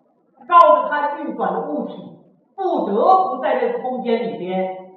[0.47, 2.17] 绕着它运转的物体
[2.55, 4.93] 不得不在这个空间里边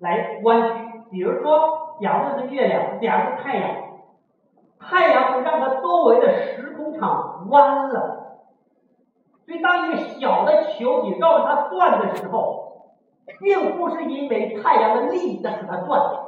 [0.00, 0.84] 来弯曲。
[1.10, 3.76] 比如说，假如是月亮，假如是太阳，
[4.80, 8.40] 太阳会让它周围的时空场弯了。
[9.46, 12.90] 所以，当一个小的球体绕着它转的时候，
[13.40, 16.27] 并不是因为太阳的力在使它转，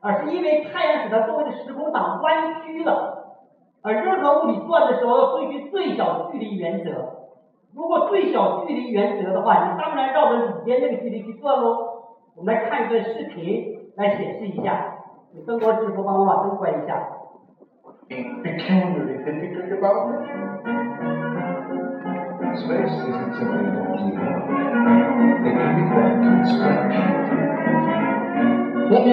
[0.00, 3.16] 而是因为太阳使它周围的时空档弯曲了。
[3.82, 6.90] 而任何物体转的时候，要遵循最小距离原则。
[7.74, 11.76] 如果最小距离原则的话，你当然绕着里边那个距离去转喽。
[12.36, 14.94] 我们来看一段视频来显示一下。
[15.32, 17.08] 你灯光师傅帮我把灯关一下。
[22.58, 24.87] Space isn't.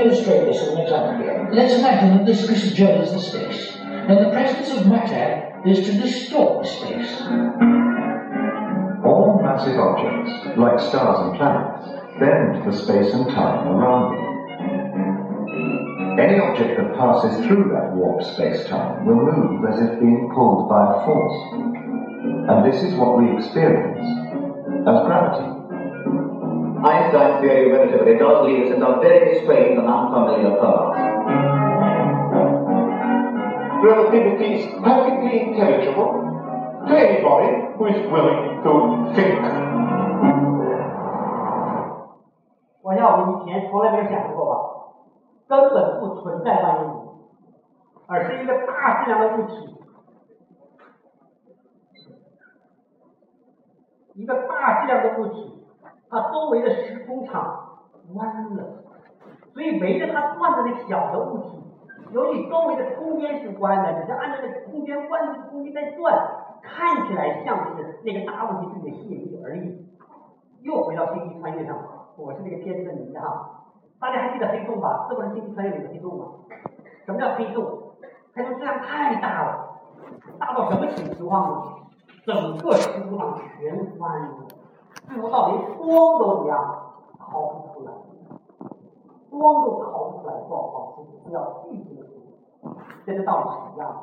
[0.06, 1.56] Illustrate this with an example.
[1.56, 5.93] Let's imagine that this, gel is the space, and the presence of matter is to
[5.93, 7.22] distort the space.
[9.03, 11.89] All massive objects, like stars and planets,
[12.20, 14.36] bend the space and time around them.
[16.20, 20.95] Any object that passes through that warped space-time will move as if being pulled by
[20.95, 21.38] a force.
[22.47, 23.99] And this is what we experience
[24.88, 25.55] as gravity.
[26.84, 30.98] Einstein's theory of relativity does lead us into very strange and unfamiliar paths.
[33.82, 36.11] Relativity is perfectly intelligible
[36.86, 38.72] to anybody who is willing to
[39.14, 39.40] think.
[42.82, 44.53] 我想我们以前从来没有想过吧，
[45.48, 46.94] 根本不存在万有引力，
[48.07, 49.53] 而是一个大质量的物体
[54.14, 55.62] 一个大质量的物体，
[56.10, 57.80] 它周围的时空场
[58.14, 58.64] 弯了，
[59.53, 61.49] 所以围着它转的那小的物体，
[62.12, 66.16] 由于周围的空间是弯的，只是按照那个空间弯的空间在转，
[66.62, 69.86] 看起来像是那个大物体对你的吸引力而已。
[70.62, 71.78] 又回到星际穿越上，
[72.18, 73.66] 我是那个片子的迷哈，
[73.99, 75.08] 大家还记得黑洞吧？
[75.10, 76.26] 是不是星际穿越里的黑洞啊？
[77.06, 77.91] 什么叫黑洞？
[78.34, 79.80] 黑洞质量太大了，
[80.39, 81.72] 大到什么情况呢？
[82.26, 84.30] 整个时空场全弯了，
[85.08, 87.91] 最后到连光都一样逃不出来，
[89.30, 93.95] 光都逃不出来，光保持要巨型的速度，跟这道理是一样的。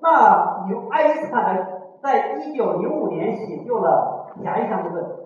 [0.00, 1.66] 那由爱因斯坦呢，
[2.02, 5.20] 在一九零五年写就了狭义相对论，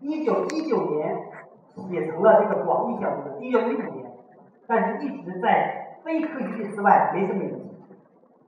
[0.00, 1.30] 一九一九年
[1.74, 4.12] 写成了这个广义相对论，一九一五年，
[4.66, 7.58] 但是一直在非科学界之外没什么影响。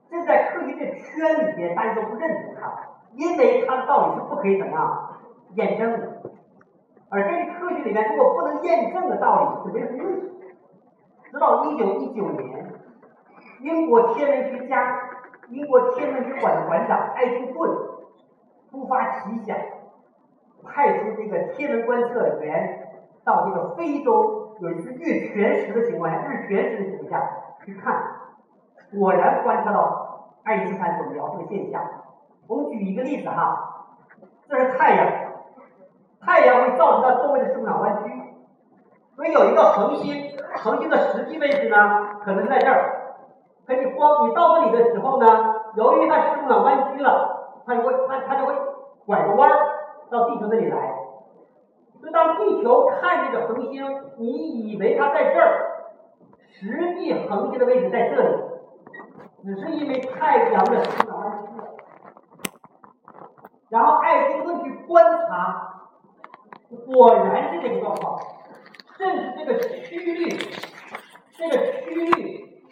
[0.09, 5.19] 这在科学的圈里边，大家都不认同他，因为它的道理是不可以怎么样
[5.55, 6.21] 验证的。
[7.09, 10.31] 而这个科学里面，如果不能验证的道理是没什么用。
[11.31, 12.73] 直到一九一九年，
[13.61, 14.99] 英国天文学家、
[15.49, 17.71] 英国天文学馆的馆长艾丁顿
[18.69, 19.57] 突发奇想，
[20.63, 22.87] 派出这个天文观测员
[23.23, 27.29] 到这个非洲，有一次月全食的情况下，日全食的情况下
[27.65, 28.01] 去看。
[28.97, 31.81] 果然观察到爱因斯坦所描述的现象。
[32.51, 33.85] 我们举一个例子哈，
[34.49, 35.07] 这是太阳，
[36.19, 38.11] 太阳会造成它周围的时空场弯曲，
[39.15, 41.77] 所以有一个恒星，恒星的实际位置呢
[42.25, 43.13] 可能在这儿，
[43.65, 48.53] 可你光你到这里的时候呢，由于它时空场弯曲了，它就会它它就会
[49.05, 49.57] 拐个弯儿
[50.09, 50.93] 到地球这里来。
[52.01, 53.81] 所以当地球看这个恒星，
[54.17, 55.67] 你以为它在这儿。
[56.59, 58.37] 实际恒星的位置在这里，
[59.41, 60.81] 只是因为太阳的。
[63.71, 65.87] 然后爱丁顿去观察，
[66.85, 68.19] 果然是这个状况，
[68.97, 70.27] 甚至这个曲率，
[71.37, 72.63] 这个曲率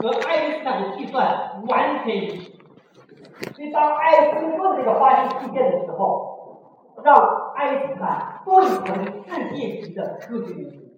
[0.00, 2.50] 和爱因斯坦的计算完全一致。
[3.54, 10.90] 所以当爱丁顿这个发现事件的时候，让爱因斯坦顿成世界级的科学明星。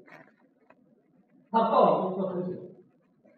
[1.51, 2.65] 他道理就说很简单，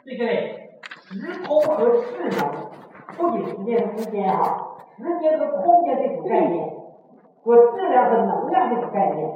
[0.04, 2.70] 所以各位，时空和势能
[3.16, 4.63] 不仅时间和空间啊，
[4.96, 6.72] 时间和空间这种概念
[7.42, 9.34] 和质量和能量这种概念，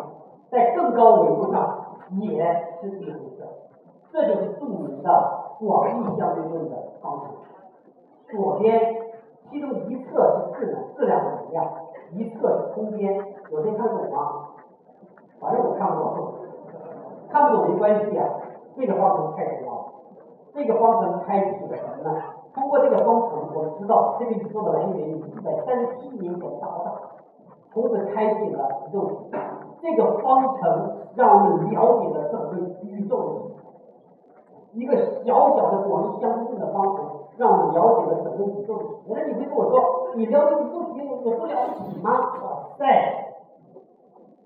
[0.50, 2.42] 在更高维度上也
[2.80, 3.46] 是一回事。
[4.12, 7.30] 这就是著名的广义相对论的方程。
[8.30, 8.96] 左边
[9.50, 11.70] 其中一侧是质量、质量和能量，
[12.12, 13.14] 一侧是空间。
[13.50, 14.48] 有谁看懂吗？
[15.40, 16.34] 反正我看不懂，
[17.30, 18.26] 看不懂没关系啊。
[18.76, 19.84] 这个方程太重要了。
[20.54, 22.22] 这个方程开启了什么呢？
[22.58, 26.92] 通过这个方程，我们知道这个宇宙的来源于一百三十七年前到的，
[27.72, 29.28] 从此开启了宇宙。
[29.80, 33.48] 这个方程让我们了解了整个宇宙的。
[34.72, 37.06] 一个小小的广义相对论的方程，
[37.36, 38.90] 让我们了解了整个宇宙的史。
[39.06, 42.10] 原来你会跟我说，你了解宇宙史有有不了不起吗？
[42.42, 42.84] 哇塞！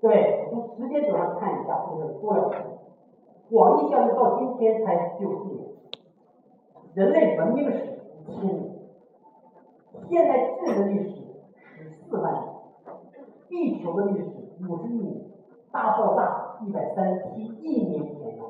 [0.01, 2.59] 各位，从时间轴上看一下，这个多了不起。
[3.51, 5.65] 广义相对论到今天才九十年，
[6.93, 7.92] 人类文明史
[8.25, 8.73] 千年，
[10.09, 11.21] 现代智能历史
[11.55, 12.43] 十四万年，
[13.49, 14.25] 地球的历史
[14.67, 15.25] 五十亿年，
[15.71, 18.43] 大爆炸一百三十七亿年前了，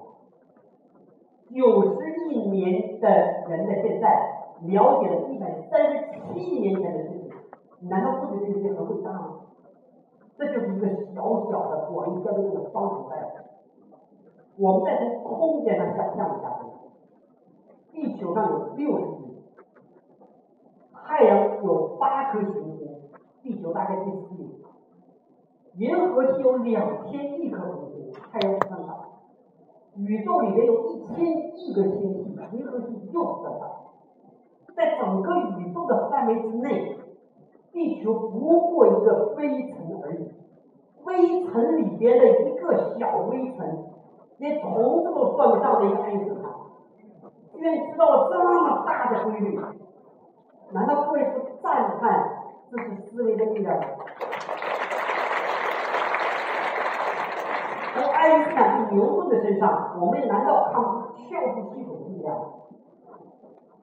[1.49, 3.07] 九十亿年的
[3.47, 4.05] 人的现在
[4.61, 5.93] 了解了一百三十
[6.33, 7.31] 七亿年前的事情，
[7.89, 9.39] 难道不觉得这些很伟大吗？
[10.37, 13.13] 这就是一个小小的广义相对论的方程在。
[14.55, 16.59] 我们再从空间上想象一下，
[17.91, 19.22] 地球上有六十亿，
[21.05, 22.87] 太阳有八颗行星，
[23.41, 24.63] 地球大概第四亿，
[25.75, 28.93] 银河系有两千亿颗恒星，太阳比上大，
[29.97, 31.25] 宇宙里面有一千
[31.55, 33.67] 亿个星系，银河系又比较大，
[34.75, 36.97] 在整个宇宙的范围之内，
[37.71, 40.31] 地球不过一个微尘而已，
[41.03, 43.85] 微尘里边的一个小微尘。
[44.39, 46.51] 连虫子都算不上的一个爱因斯坦，
[47.53, 49.57] 居然知道了这么大的规律，
[50.73, 52.29] 难道各位不赞叹
[52.71, 53.83] 这是思维的力量吗？
[57.93, 62.35] 从爱因斯坦和牛顿的身上，我们难道看不出跳出系统的力量？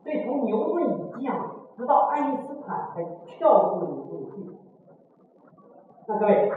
[0.03, 1.37] 所以从牛顿以降，
[1.77, 4.55] 直到爱因斯坦才跳出了牛顿系统。
[6.09, 6.53] 那各位，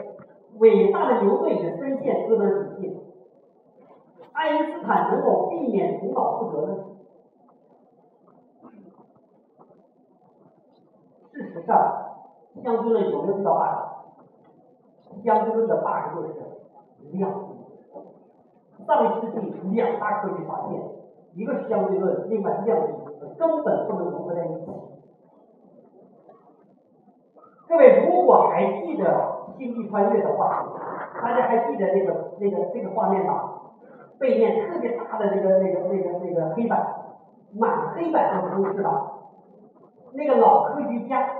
[0.58, 2.98] 伟大的牛顿也深陷哥德尔体系。
[4.32, 6.74] 爱因斯坦能否避免重蹈覆辙呢？
[11.54, 11.76] 事实上，
[12.64, 15.24] 相对论有没有遇到 bug？
[15.24, 16.34] 相对论的 bug 就是
[17.12, 17.46] 量子。
[18.88, 20.82] 上个世纪两大科学发现，
[21.36, 22.94] 一个是相对论，另外是量子
[23.38, 24.72] 根本不能融合在一起。
[27.68, 30.66] 各位如果还记得星际穿越的话，
[31.22, 33.52] 大家还记得那个那个这个画面吗？
[34.20, 36.96] 背面特别大的那个、那个、那个、那个黑板，
[37.54, 39.12] 满黑板都是公式了。
[40.14, 41.33] 那个老科学家，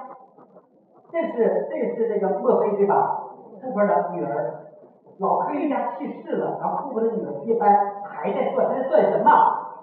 [1.14, 3.22] 这是这是那个墨菲对吧？
[3.62, 4.60] 库珀的女儿。
[5.20, 7.70] 老科学家去世了，然后库珀的女儿接班，
[8.04, 9.30] 还在算，在算什么？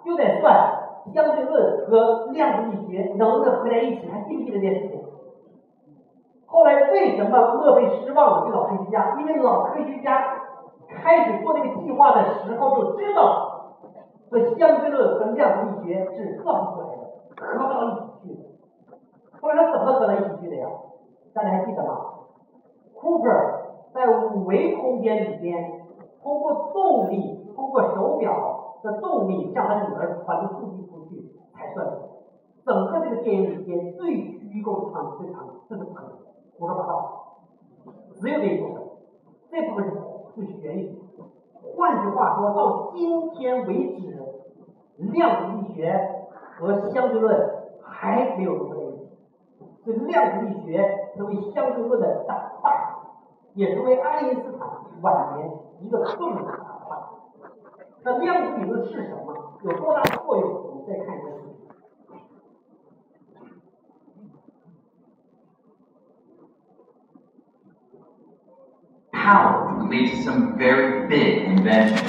[0.05, 0.53] 就在算
[1.15, 4.11] 相对论和量子力学能不能合在一起？
[4.11, 5.01] 还记不记得这件事情？
[6.47, 8.43] 后来为什么墨菲失望了？
[8.43, 10.37] 对老科学家，因为老科学家。
[10.93, 13.77] 开始做这个计划的时候就知道，
[14.29, 18.43] 这相对论和量子力学是合不出来的，合不到一起去的。
[19.41, 20.67] 后来他怎么合到一起去的呀？
[21.33, 22.15] 大家还记得吗
[22.95, 23.61] ？Cooper
[23.95, 25.87] 在五维空间里边，
[26.23, 31.87] 通过动力，通过手表的动力向他女儿传递数据出去才算。
[32.65, 36.11] 整个这个电影里边最虚构的场景最长，这是不可能，
[36.59, 37.39] 胡说八道，
[38.21, 38.83] 只有这一部分，
[39.51, 40.11] 这部分是。
[40.37, 40.93] 是玄学。
[41.77, 44.17] 换句话说，到今天为止，
[44.97, 46.01] 量子力学
[46.57, 47.51] 和相对论
[47.83, 48.57] 还没有
[49.85, 50.07] 融合在一起。
[50.07, 52.99] 这量子力学成为相对论的胆大，
[53.55, 54.69] 也成为爱因斯坦
[55.01, 55.51] 晚年
[55.81, 57.11] 一个重大的胆大。
[58.03, 59.55] 那量子理论是什么？
[59.63, 60.49] 有多大作用？
[60.49, 61.27] 我们再看一下。
[69.13, 72.01] power leads to some very big inventions.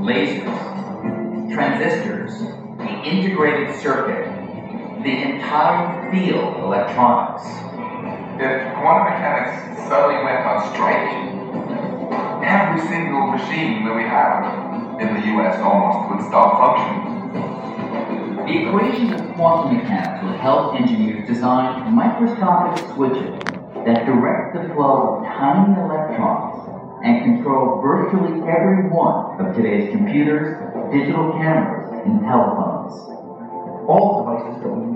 [0.00, 2.34] Lasers, transistors,
[2.76, 4.26] the integrated circuit,
[5.04, 7.44] the entire field of electronics.
[8.40, 11.12] If quantum mechanics suddenly went on strike,
[12.40, 14.48] every single machine that we have
[14.98, 17.14] in the US almost would stop functioning.
[18.48, 23.38] The equations of quantum mechanics will help engineers design microscopic switches
[23.84, 26.64] that direct the flow of tiny electrons
[27.04, 30.56] and control virtually every one of today's computers,
[30.90, 33.14] digital cameras, and telephones.
[33.84, 34.93] All devices that we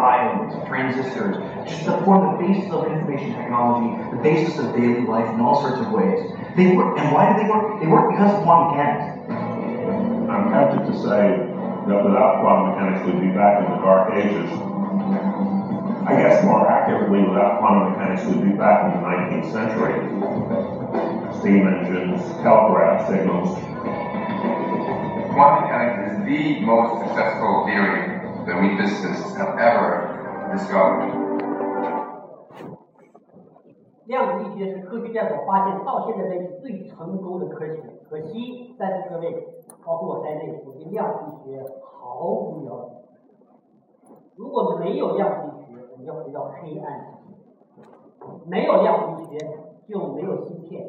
[0.00, 1.36] live on, diodes, transistors,
[1.68, 5.60] just to form the basis of information technology, the basis of daily life in all
[5.60, 6.32] sorts of ways.
[6.56, 7.80] They work, and why do they work?
[7.80, 9.28] They work because of quantum mechanics.
[10.30, 11.44] I'm tempted to say
[11.86, 14.50] that without quantum mechanics we'd be back in the dark ages.
[16.08, 20.00] I guess more accurately, without quantum mechanics we'd be back in the 19th century.
[21.40, 23.52] Steam engines, telegraph signals.
[25.30, 28.09] Quantum mechanics is the most successful theory
[28.50, 29.88] that we physicists have ever
[30.52, 31.14] discovered.
[34.06, 37.80] 量子力学是科学家所发现到现在为止最成功的科学。
[38.08, 39.46] 可惜，在座各位，
[39.84, 42.96] 包括我在内，我对量子力学毫无了解。
[44.34, 47.20] 如果没有量子力学，我们就回到黑暗；
[48.46, 49.46] 没有量子力学，
[49.86, 50.88] 就没有芯片；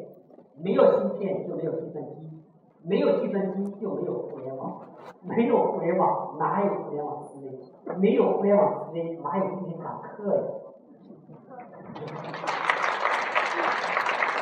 [0.60, 2.41] 没有芯片，就没有计算机；
[2.84, 4.82] 没有计算机，就没有互联网；
[5.22, 7.96] 没有互联网，哪有互联网思维？
[7.96, 10.42] 没有互联网思维，哪有今天坦克呀？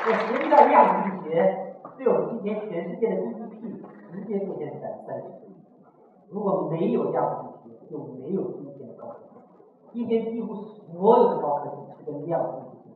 [0.03, 5.55] 我实际上量子力学对我们今天全世界的 GDP 直接贡献在三十亿。
[6.31, 9.37] 如果没有量子力学，就没有今天的高科技。
[9.93, 12.89] 今天几乎所有的高科技是跟量子力学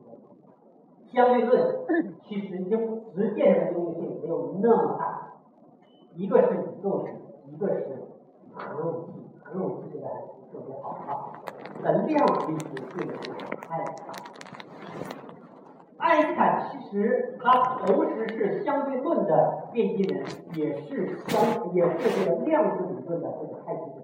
[1.13, 1.37] 相关。
[1.37, 1.85] 相对论
[2.23, 2.71] 其实应
[3.13, 5.34] 实践的应用性没有那么大，
[6.15, 7.05] 一个是宇宙，
[7.47, 8.07] 一个是
[8.53, 9.11] 核武器，
[9.43, 10.05] 核武器这个
[10.51, 11.35] 特别好啊。
[11.83, 12.65] 但量子力学
[12.97, 13.11] 这个
[13.61, 14.13] 太大。
[15.97, 24.01] 爱因斯坦其实他同时是相对论的奠基人，也是相也是这个量子理论的这个开启者。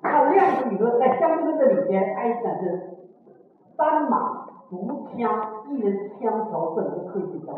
[0.00, 2.96] 那量子理论在相对论的里边，爱因斯坦是
[3.76, 7.54] 单马独枪，一人枪挑整个科学相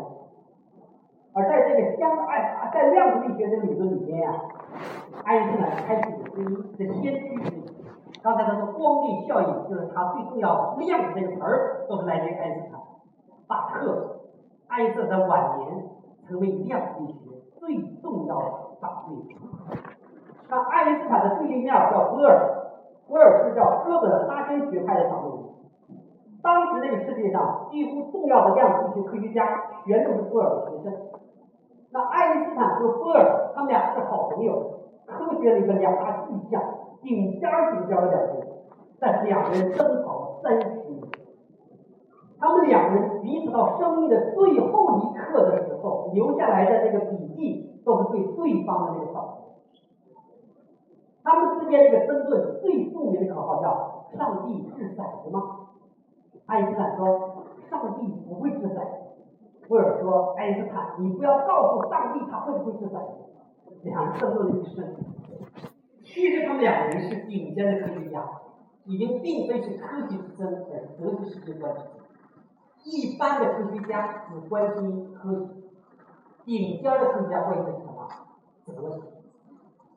[1.33, 4.33] 而在这个相爱在量子力学的理论里面呀、
[5.23, 7.63] 爱因斯坦开启者之一，是先驱之一。
[8.21, 12.79] 刚才他说光电效应就是他最重要的量子这个词儿都是来自于爱因斯坦。
[13.47, 14.19] 巴特，
[14.67, 15.85] 爱因斯坦晚年
[16.27, 17.19] 成为量子力学
[17.59, 18.51] 最重要的
[18.81, 19.39] 反对者。
[20.49, 22.75] 那爱因斯坦的对立面叫波尔，
[23.07, 25.39] 波尔是叫哥本哈根学派的掌门人。
[26.43, 30.93] 当时那个世界上几乎重要的量子力学科学家全都是波尔的学生。
[31.93, 36.61] 那爱因斯坦和波尔他们俩是好朋友，科学里的两大巨匠。
[37.01, 38.47] 顶尖顶尖的两个人，
[38.99, 41.01] 但两个人争吵了三十年。
[42.39, 49.41] 他们两人彼此到生命的最后一刻的时候留下来的这个笔记，都是对对方的那个讨论。
[51.23, 55.69] 他们之间这个争论最著名的口号叫“上帝掷骰子吗？”
[56.45, 58.75] 爱因斯坦说：“上帝不会掷骰
[59.71, 62.97] 子。”威尔说：“爱因斯坦，你不要告诉上帝他会不会掷骰子。”
[63.83, 64.95] 两人争论了一生。
[66.03, 68.29] 其实他们两人是顶尖的科学家，
[68.83, 71.89] 已经并非是科技之争，而是哲学世界观之争。
[72.83, 75.47] 一般的科学家只关心科学，
[76.43, 78.07] 顶尖的科学家关心什么？
[78.67, 79.01] 哲学。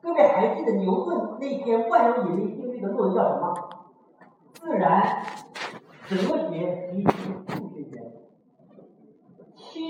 [0.01, 3.53] 各位还记得牛顿那篇万有引力定律的论文叫什么？
[4.53, 5.03] 自然、
[6.07, 7.54] 哲学及数学原理。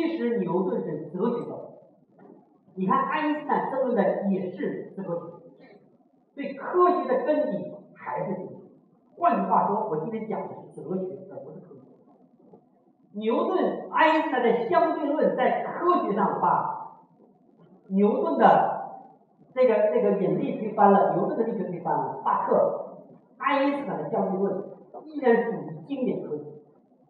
[0.07, 1.55] 其实牛顿是哲学家，
[2.75, 5.11] 你看爱因斯坦争论的也是哲学。
[6.35, 8.55] 对科学的根底还是哲学。
[9.17, 11.81] 换句话说，我今天讲的是哲学，而不是科学。
[13.13, 16.97] 牛顿、爱因斯坦的相对论在科学上把
[17.87, 18.99] 牛顿的
[19.53, 22.21] 这个这个引力推翻了，牛顿的力学推翻了。
[22.25, 22.97] 巴克、
[23.37, 24.65] 爱因斯坦的相对论
[25.05, 26.43] 依然属于经典科学，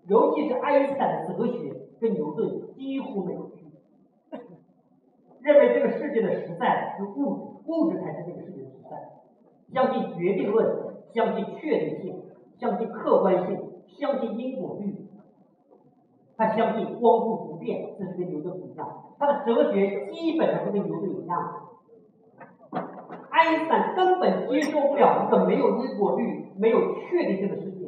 [0.08, 3.66] 尤其是爱因斯坦的哲学跟牛顿几乎没有区
[4.30, 4.40] 别。
[5.42, 8.98] 认为这个世界的实在是物质，物质才是这个世界的实在。
[9.72, 12.24] 相信决定论，相信确定性，
[12.58, 15.08] 相信客观性，相信因果律。
[16.38, 19.14] 他相信光速不变，这是跟牛顿不一样。
[19.18, 21.62] 他的哲学基本上是跟牛顿一样。
[23.30, 27.88] 爱因斯坦根本接受不了一个没有因果律、没有确定性的世界，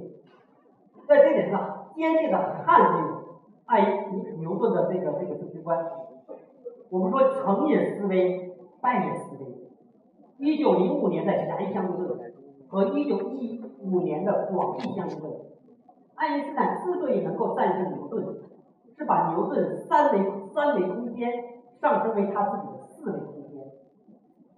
[1.08, 3.17] 在这点上坚定的捍卫
[3.68, 4.08] 爱
[4.40, 5.86] 牛顿的这个这个哲学观。
[6.90, 9.46] 我们说成也思维，败也思维。
[10.38, 12.34] 一九零五年的狭义相对论
[12.70, 15.34] 和一九一五年的广义相对论，
[16.16, 18.38] 爱因斯坦之所以能够战胜牛顿，
[18.98, 21.30] 是把牛顿三维三维空间
[21.82, 23.64] 上升为他自己的四维空间。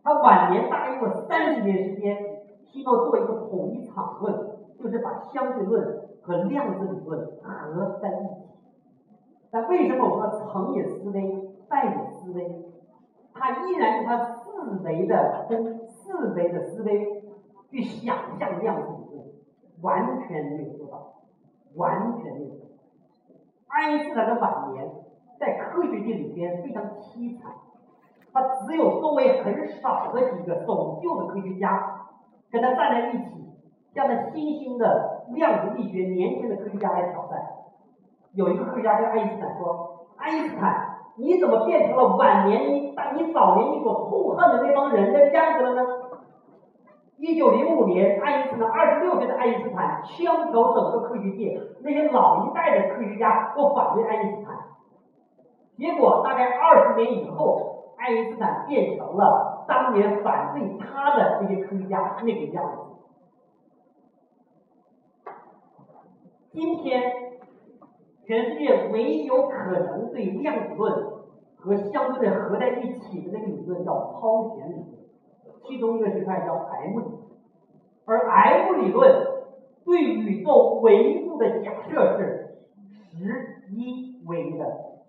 [0.03, 8.48] 他晚年大约用三十年时间，希望做一个统一场论，就是把相对论和量子理论合在一起。
[9.51, 12.65] 但为什么我们说成也思维，败也思维？
[13.33, 17.23] 他依然用他四维的跟四维的思维
[17.69, 19.25] 去想象量子理论，
[19.81, 21.13] 完全没有做到，
[21.75, 22.51] 完全没有。
[23.67, 24.89] 爱因斯坦的晚年
[25.39, 27.53] 在科学界里边非常凄惨，
[28.33, 32.07] 他只有周围很少的几个守旧的科学家
[32.51, 33.25] 跟他站在一起，
[33.93, 37.39] 向那新兴的量子力学年轻的科学家来挑战。
[38.33, 45.81] 有一个科学家跟爱因斯坦说：“爱因斯坦，你怎么变成了晚年你但你早年你所痛恨的那帮人的样子了呢？”
[47.17, 54.55] 一九零五年，爱因斯坦二十六岁的爱因斯坦枪挑整个科学界，那些老一代的科学家都反对爱因斯坦。
[55.75, 62.77] 结果大概二十年以后，爱因斯坦变成了当年反对他的那些科学家那个样子。
[66.51, 67.28] 今天。
[68.29, 70.93] 全世界唯一有可能对量子论
[71.57, 74.85] 和相对论合在一起的那个理论叫超弦理论，
[75.63, 77.17] 其中一个学派叫 M 理论，
[78.05, 79.25] 而 M 理论
[79.83, 82.59] 对宇宙维度的假设是
[83.09, 84.57] 十一维的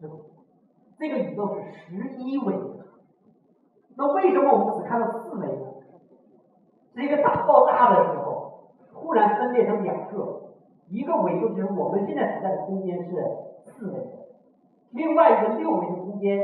[0.01, 0.21] 时候，
[0.99, 1.61] 这个宇宙是
[1.93, 2.87] 十一维的。
[3.99, 5.67] 那为什么我们只看到四维呢？
[6.95, 10.47] 是一个大爆炸的时候，突然分裂成两个。
[10.91, 13.11] 一个维度就是我们现在所在的空间是
[13.65, 14.07] 四维的，
[14.91, 16.41] 另外一个六维的空间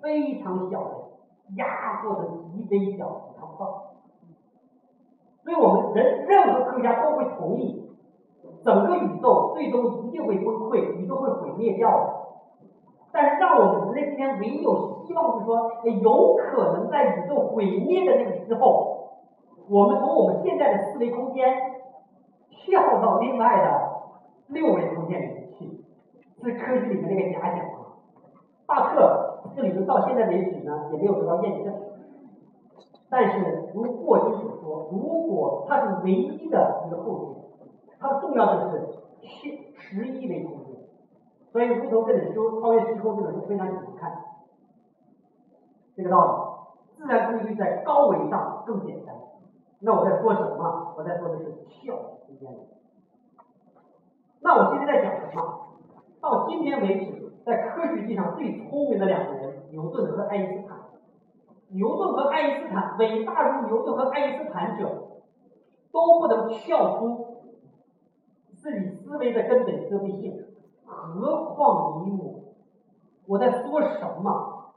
[0.00, 0.90] 非常小的，
[1.56, 3.94] 压缩成极微小，看不到。
[5.42, 7.90] 所以我们人任何科学家都会同意，
[8.62, 12.14] 整个宇宙最终一定会崩溃，宇宙会毁灭掉的。
[13.10, 19.18] 但是让我们人类今天唯一有希望，就是说，有可能在宇宙毁灭的那个时候，
[19.68, 21.69] 我们从我们现在的四维空间。
[22.62, 23.90] 跳到另外的
[24.48, 25.84] 六维空间里面去，
[26.42, 27.96] 是科学里面那个假想啊。
[28.66, 31.74] 大特这理论到现在为止呢，也没有得到验证。
[33.08, 37.64] 但是如霍金所说，如果它是唯一的一个后续，
[37.98, 38.86] 它重要的是
[39.20, 40.76] 七十一维空间。
[41.50, 44.12] 所以，如同这本书《超越时空》这本书非常喜欢看
[45.96, 46.50] 这个道理。
[46.96, 48.99] 自然规律在高维上更简。
[49.82, 50.94] 那我在说什么？
[50.96, 52.48] 我在说的是跳空间。
[54.40, 55.68] 那我今天在讲什么？
[56.20, 60.78] 到今天为止，在科学界上最聪明的两个人，牛顿和爱因斯坦。
[61.68, 64.84] 牛顿和爱因斯坦，伟大如牛顿和爱因斯坦者，
[65.90, 67.44] 都不能跳出
[68.56, 70.44] 自己思维的根本遮蔽性，
[70.84, 72.54] 何况你我？
[73.26, 74.74] 我在说什么？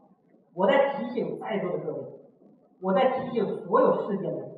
[0.54, 2.04] 我在提醒在座的各位，
[2.80, 4.53] 我在提醒所有世间的人。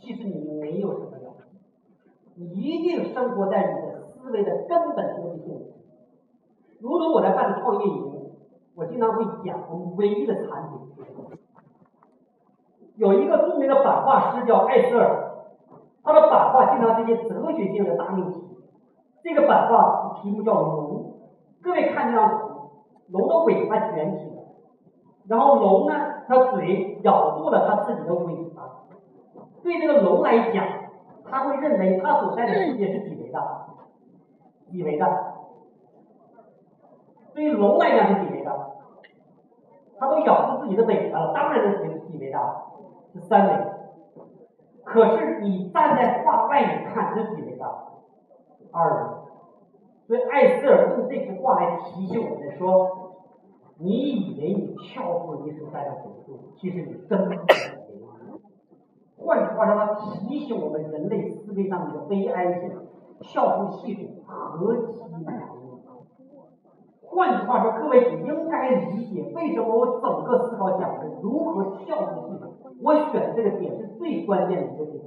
[0.00, 1.34] 其实你没有什么了
[2.34, 5.74] 你一定生活在你的思维的根本逻辑里。
[6.80, 8.30] 如果我在办创业营，
[8.74, 10.78] 我经常会讲我们唯一的产品？
[12.96, 15.34] 有一个著名的版画师叫艾瑟尔，
[16.02, 18.40] 他的版画经常是一些哲学性的大命题。
[19.22, 21.14] 这个版画题目叫龙，
[21.62, 22.48] 各位看这张图，
[23.08, 24.42] 龙的尾巴卷起来，
[25.28, 25.94] 然后龙呢，
[26.26, 28.79] 它嘴咬住了它自己的尾巴。
[29.62, 30.64] 对这个龙来讲，
[31.28, 33.40] 他会认为他所在的世界是几维的？
[34.70, 35.34] 几维的？
[37.34, 38.70] 对于龙来讲是几维的？
[39.98, 42.38] 它都咬住自己的尾巴了，当然是几维的？
[43.12, 43.52] 是三维。
[44.82, 47.64] 可是你站在画外面看是几维的？
[48.72, 49.20] 二维。
[50.06, 53.12] 所以艾斯尔用这幅画来提醒我们说：
[53.78, 57.38] 你以为你跳过了你所在的维度，其实你根本。
[59.22, 62.72] 换句话说，它提醒我们人类思维上的悲哀性，
[63.20, 65.42] 跳出系统何其难！
[67.02, 69.76] 换句话说，各位你应该理解为什么？
[69.76, 75.04] 我整个思考讲的如何跳出系统，我选这个点是最关键的一个点。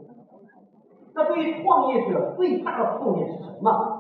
[1.16, 4.00] 那对于创业者最大的痛点是什么？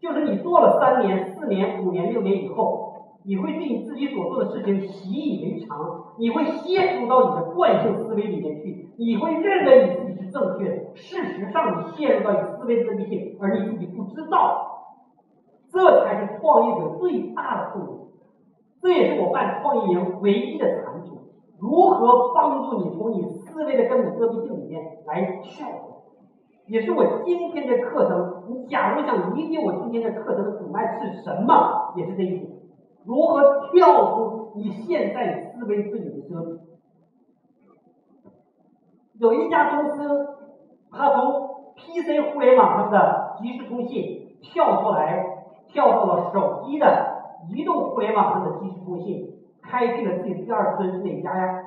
[0.00, 2.87] 就是你做了三年、四年、五年、六年以后。
[3.28, 5.76] 你会对你自己所做的事情习以为常，
[6.16, 10.96] 你会陷入到你的惯性思维里面去，你会认为你自己是正确的。
[10.96, 14.96] 事实上，你陷入到你思维的遮蔽性，而你自己不知道，
[15.70, 18.08] 这才是创业者最大的痛苦。
[18.80, 21.12] 这也是我办创业营唯一的产品：
[21.58, 25.98] 如何帮助你从你思维的根本遮蔽性里面来跳出来，
[26.66, 28.44] 也是我今天的课程。
[28.48, 32.46] 你假如想理解我今天的课程的主脉是什么，也是这一点：
[33.08, 36.58] 如何跳出你现在思维自己的遮蔽。
[39.14, 40.36] 有一家公司，
[40.92, 45.24] 它从 PC 互联网上的即时通信跳出来，
[45.68, 51.64] 跳到了手机的移动互联网上的即时通信，开辟了自己第二春，是哪家呀？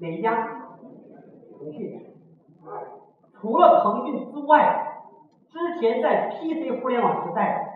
[0.00, 0.66] 哪一家？
[1.58, 2.12] 腾讯。
[3.40, 5.00] 除了腾讯之外，
[5.48, 7.73] 之前在 PC 互联网时代，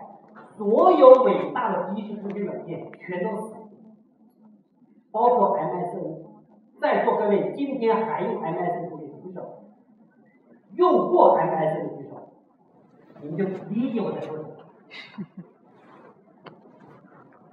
[0.59, 3.55] 所有伟大的即时通讯软件全都死，
[5.09, 6.27] 包括 MSN。
[6.81, 9.63] 在座各位今天还用 MSN 的举手，
[10.75, 12.33] 用过 MSN 的举手，
[13.21, 14.49] 你们就理解我在说什么。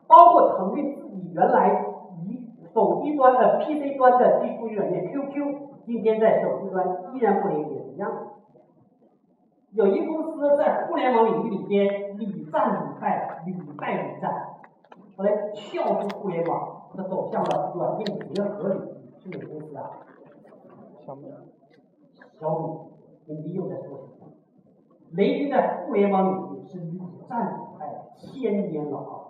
[0.09, 1.87] 包括腾讯自己原来
[2.25, 2.45] 以
[2.75, 5.55] 手机端的 PC 端的基础软件 QQ，
[5.87, 8.36] 今天在手机端依然不连接是一样的。
[9.77, 14.33] 有一公司在互联网领域里边屡战屡败，屡败屡战，
[15.15, 18.89] 后来跳出互联网，它走向了软件结合领域。
[19.19, 19.91] 是哪个公司啊？
[21.07, 21.27] 小米。
[22.41, 24.33] 小米，你又在说什么？
[25.11, 26.99] 雷军在互联网领域是屡
[27.29, 29.27] 战屡败，千年老二。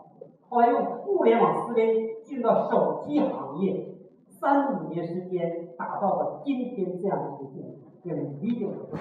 [0.49, 3.97] 后来用互联网思维进入到手机行业，
[4.28, 8.97] 三五年时间打造了今天这样的一个境地，对理解我。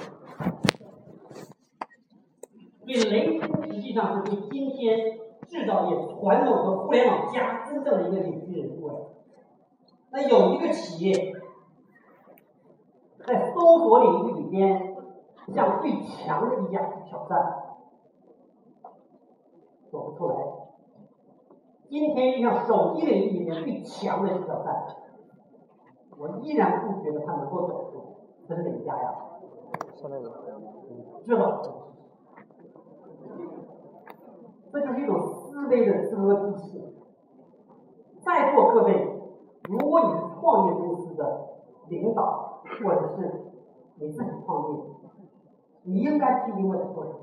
[2.86, 5.18] 所以雷军实际上是对今天
[5.48, 9.08] 制造业传统和互联网加真正的一个领军人物。
[10.12, 11.34] 那有一个企业
[13.26, 14.96] 在搜索领域里边
[15.48, 17.64] 向最强的一家去挑战，
[19.92, 20.36] 走不出来。
[21.90, 24.86] 今天向手机领域里面最强的一挑战，
[26.20, 28.16] 我依然不觉得它能够走出。
[28.48, 29.16] 这是哪家呀？
[31.26, 31.64] 知道。
[34.76, 36.84] 这就是一种思维的遮蔽性。
[38.26, 39.14] 在座各位。
[39.70, 41.24] 如果你是创业公司的
[41.88, 43.46] 领导，或者是
[43.96, 44.80] 你自己创业，
[45.86, 47.20] 你应该听明白我说什么。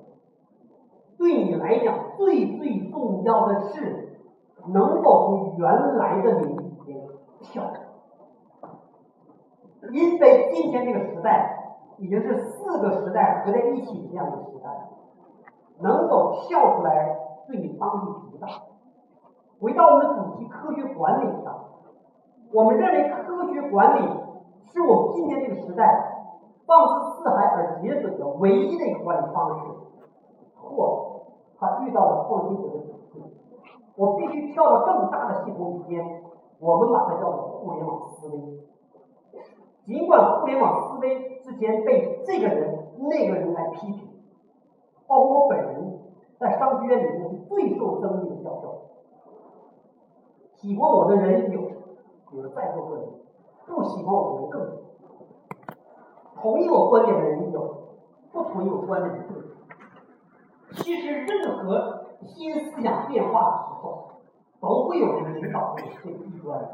[1.19, 4.19] 对你来讲，最最重要的是
[4.67, 7.07] 能否从原来的领域里面
[7.43, 7.75] 跳出
[8.63, 8.71] 来。
[9.93, 14.89] 因为今天这个时代已经是四个时代合在一起这样的时代，
[15.79, 17.21] 能否跳出来
[17.53, 18.49] 对你帮助极大。
[19.61, 21.55] 回到我们的主题，科学管理上。
[22.51, 24.09] 我们认为科学管理
[24.65, 25.85] 是我们今天这个时代
[26.67, 29.67] 放之四海而皆准的唯一的一个管理方式。
[30.57, 31.27] 或
[31.59, 33.25] 他遇到了创新者的阻力，
[33.97, 36.23] 我必须跳到更大的系统里边，
[36.59, 38.63] 我们把它叫做互联网思维。
[39.85, 44.09] 尽管互联网思维之前被这个人那个人来批评，
[45.07, 45.99] 包括我本人
[46.43, 48.91] 在商学院里面是最受争议的教授，
[50.57, 51.71] 喜欢我的人有。
[52.35, 53.01] 有在座各位，
[53.67, 54.79] 不喜欢我的人更多，
[56.41, 57.61] 同意我观点的人有，
[58.33, 59.51] 不同意我观点的人更多。
[60.73, 64.13] 其实任何新思想变化的时候，
[64.63, 65.91] 都会有人领导这个
[66.25, 66.71] 异端，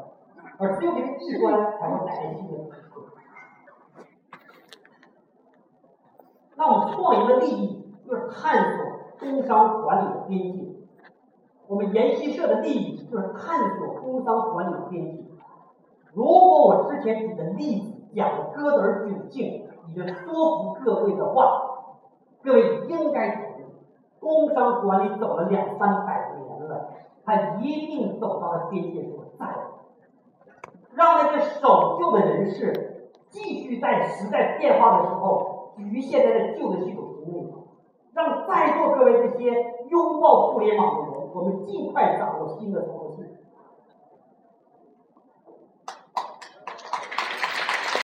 [0.59, 3.03] 而只有这个异端才会带来新的机会。
[6.55, 8.88] 那我们创业的利益就是探索
[9.19, 10.65] 工商管理的边界，
[11.67, 15.23] 我们研习社的利益就是探索工商管理的边界。
[16.13, 21.61] 如果我之前举的例子讲的歌德儿窘境已经说服各位的话，
[22.41, 23.65] 各位应该同意，
[24.19, 26.91] 工商管理走了两三百年了，
[27.25, 29.45] 它一定走到了边界所在，
[30.95, 37.53] 让那些守旧的人士继续在时代变化的时候局限在那旧的系统之内，
[38.19, 39.55] 让在座各位这些
[39.87, 43.18] 拥抱互联网的人，我们尽快掌握新的操作。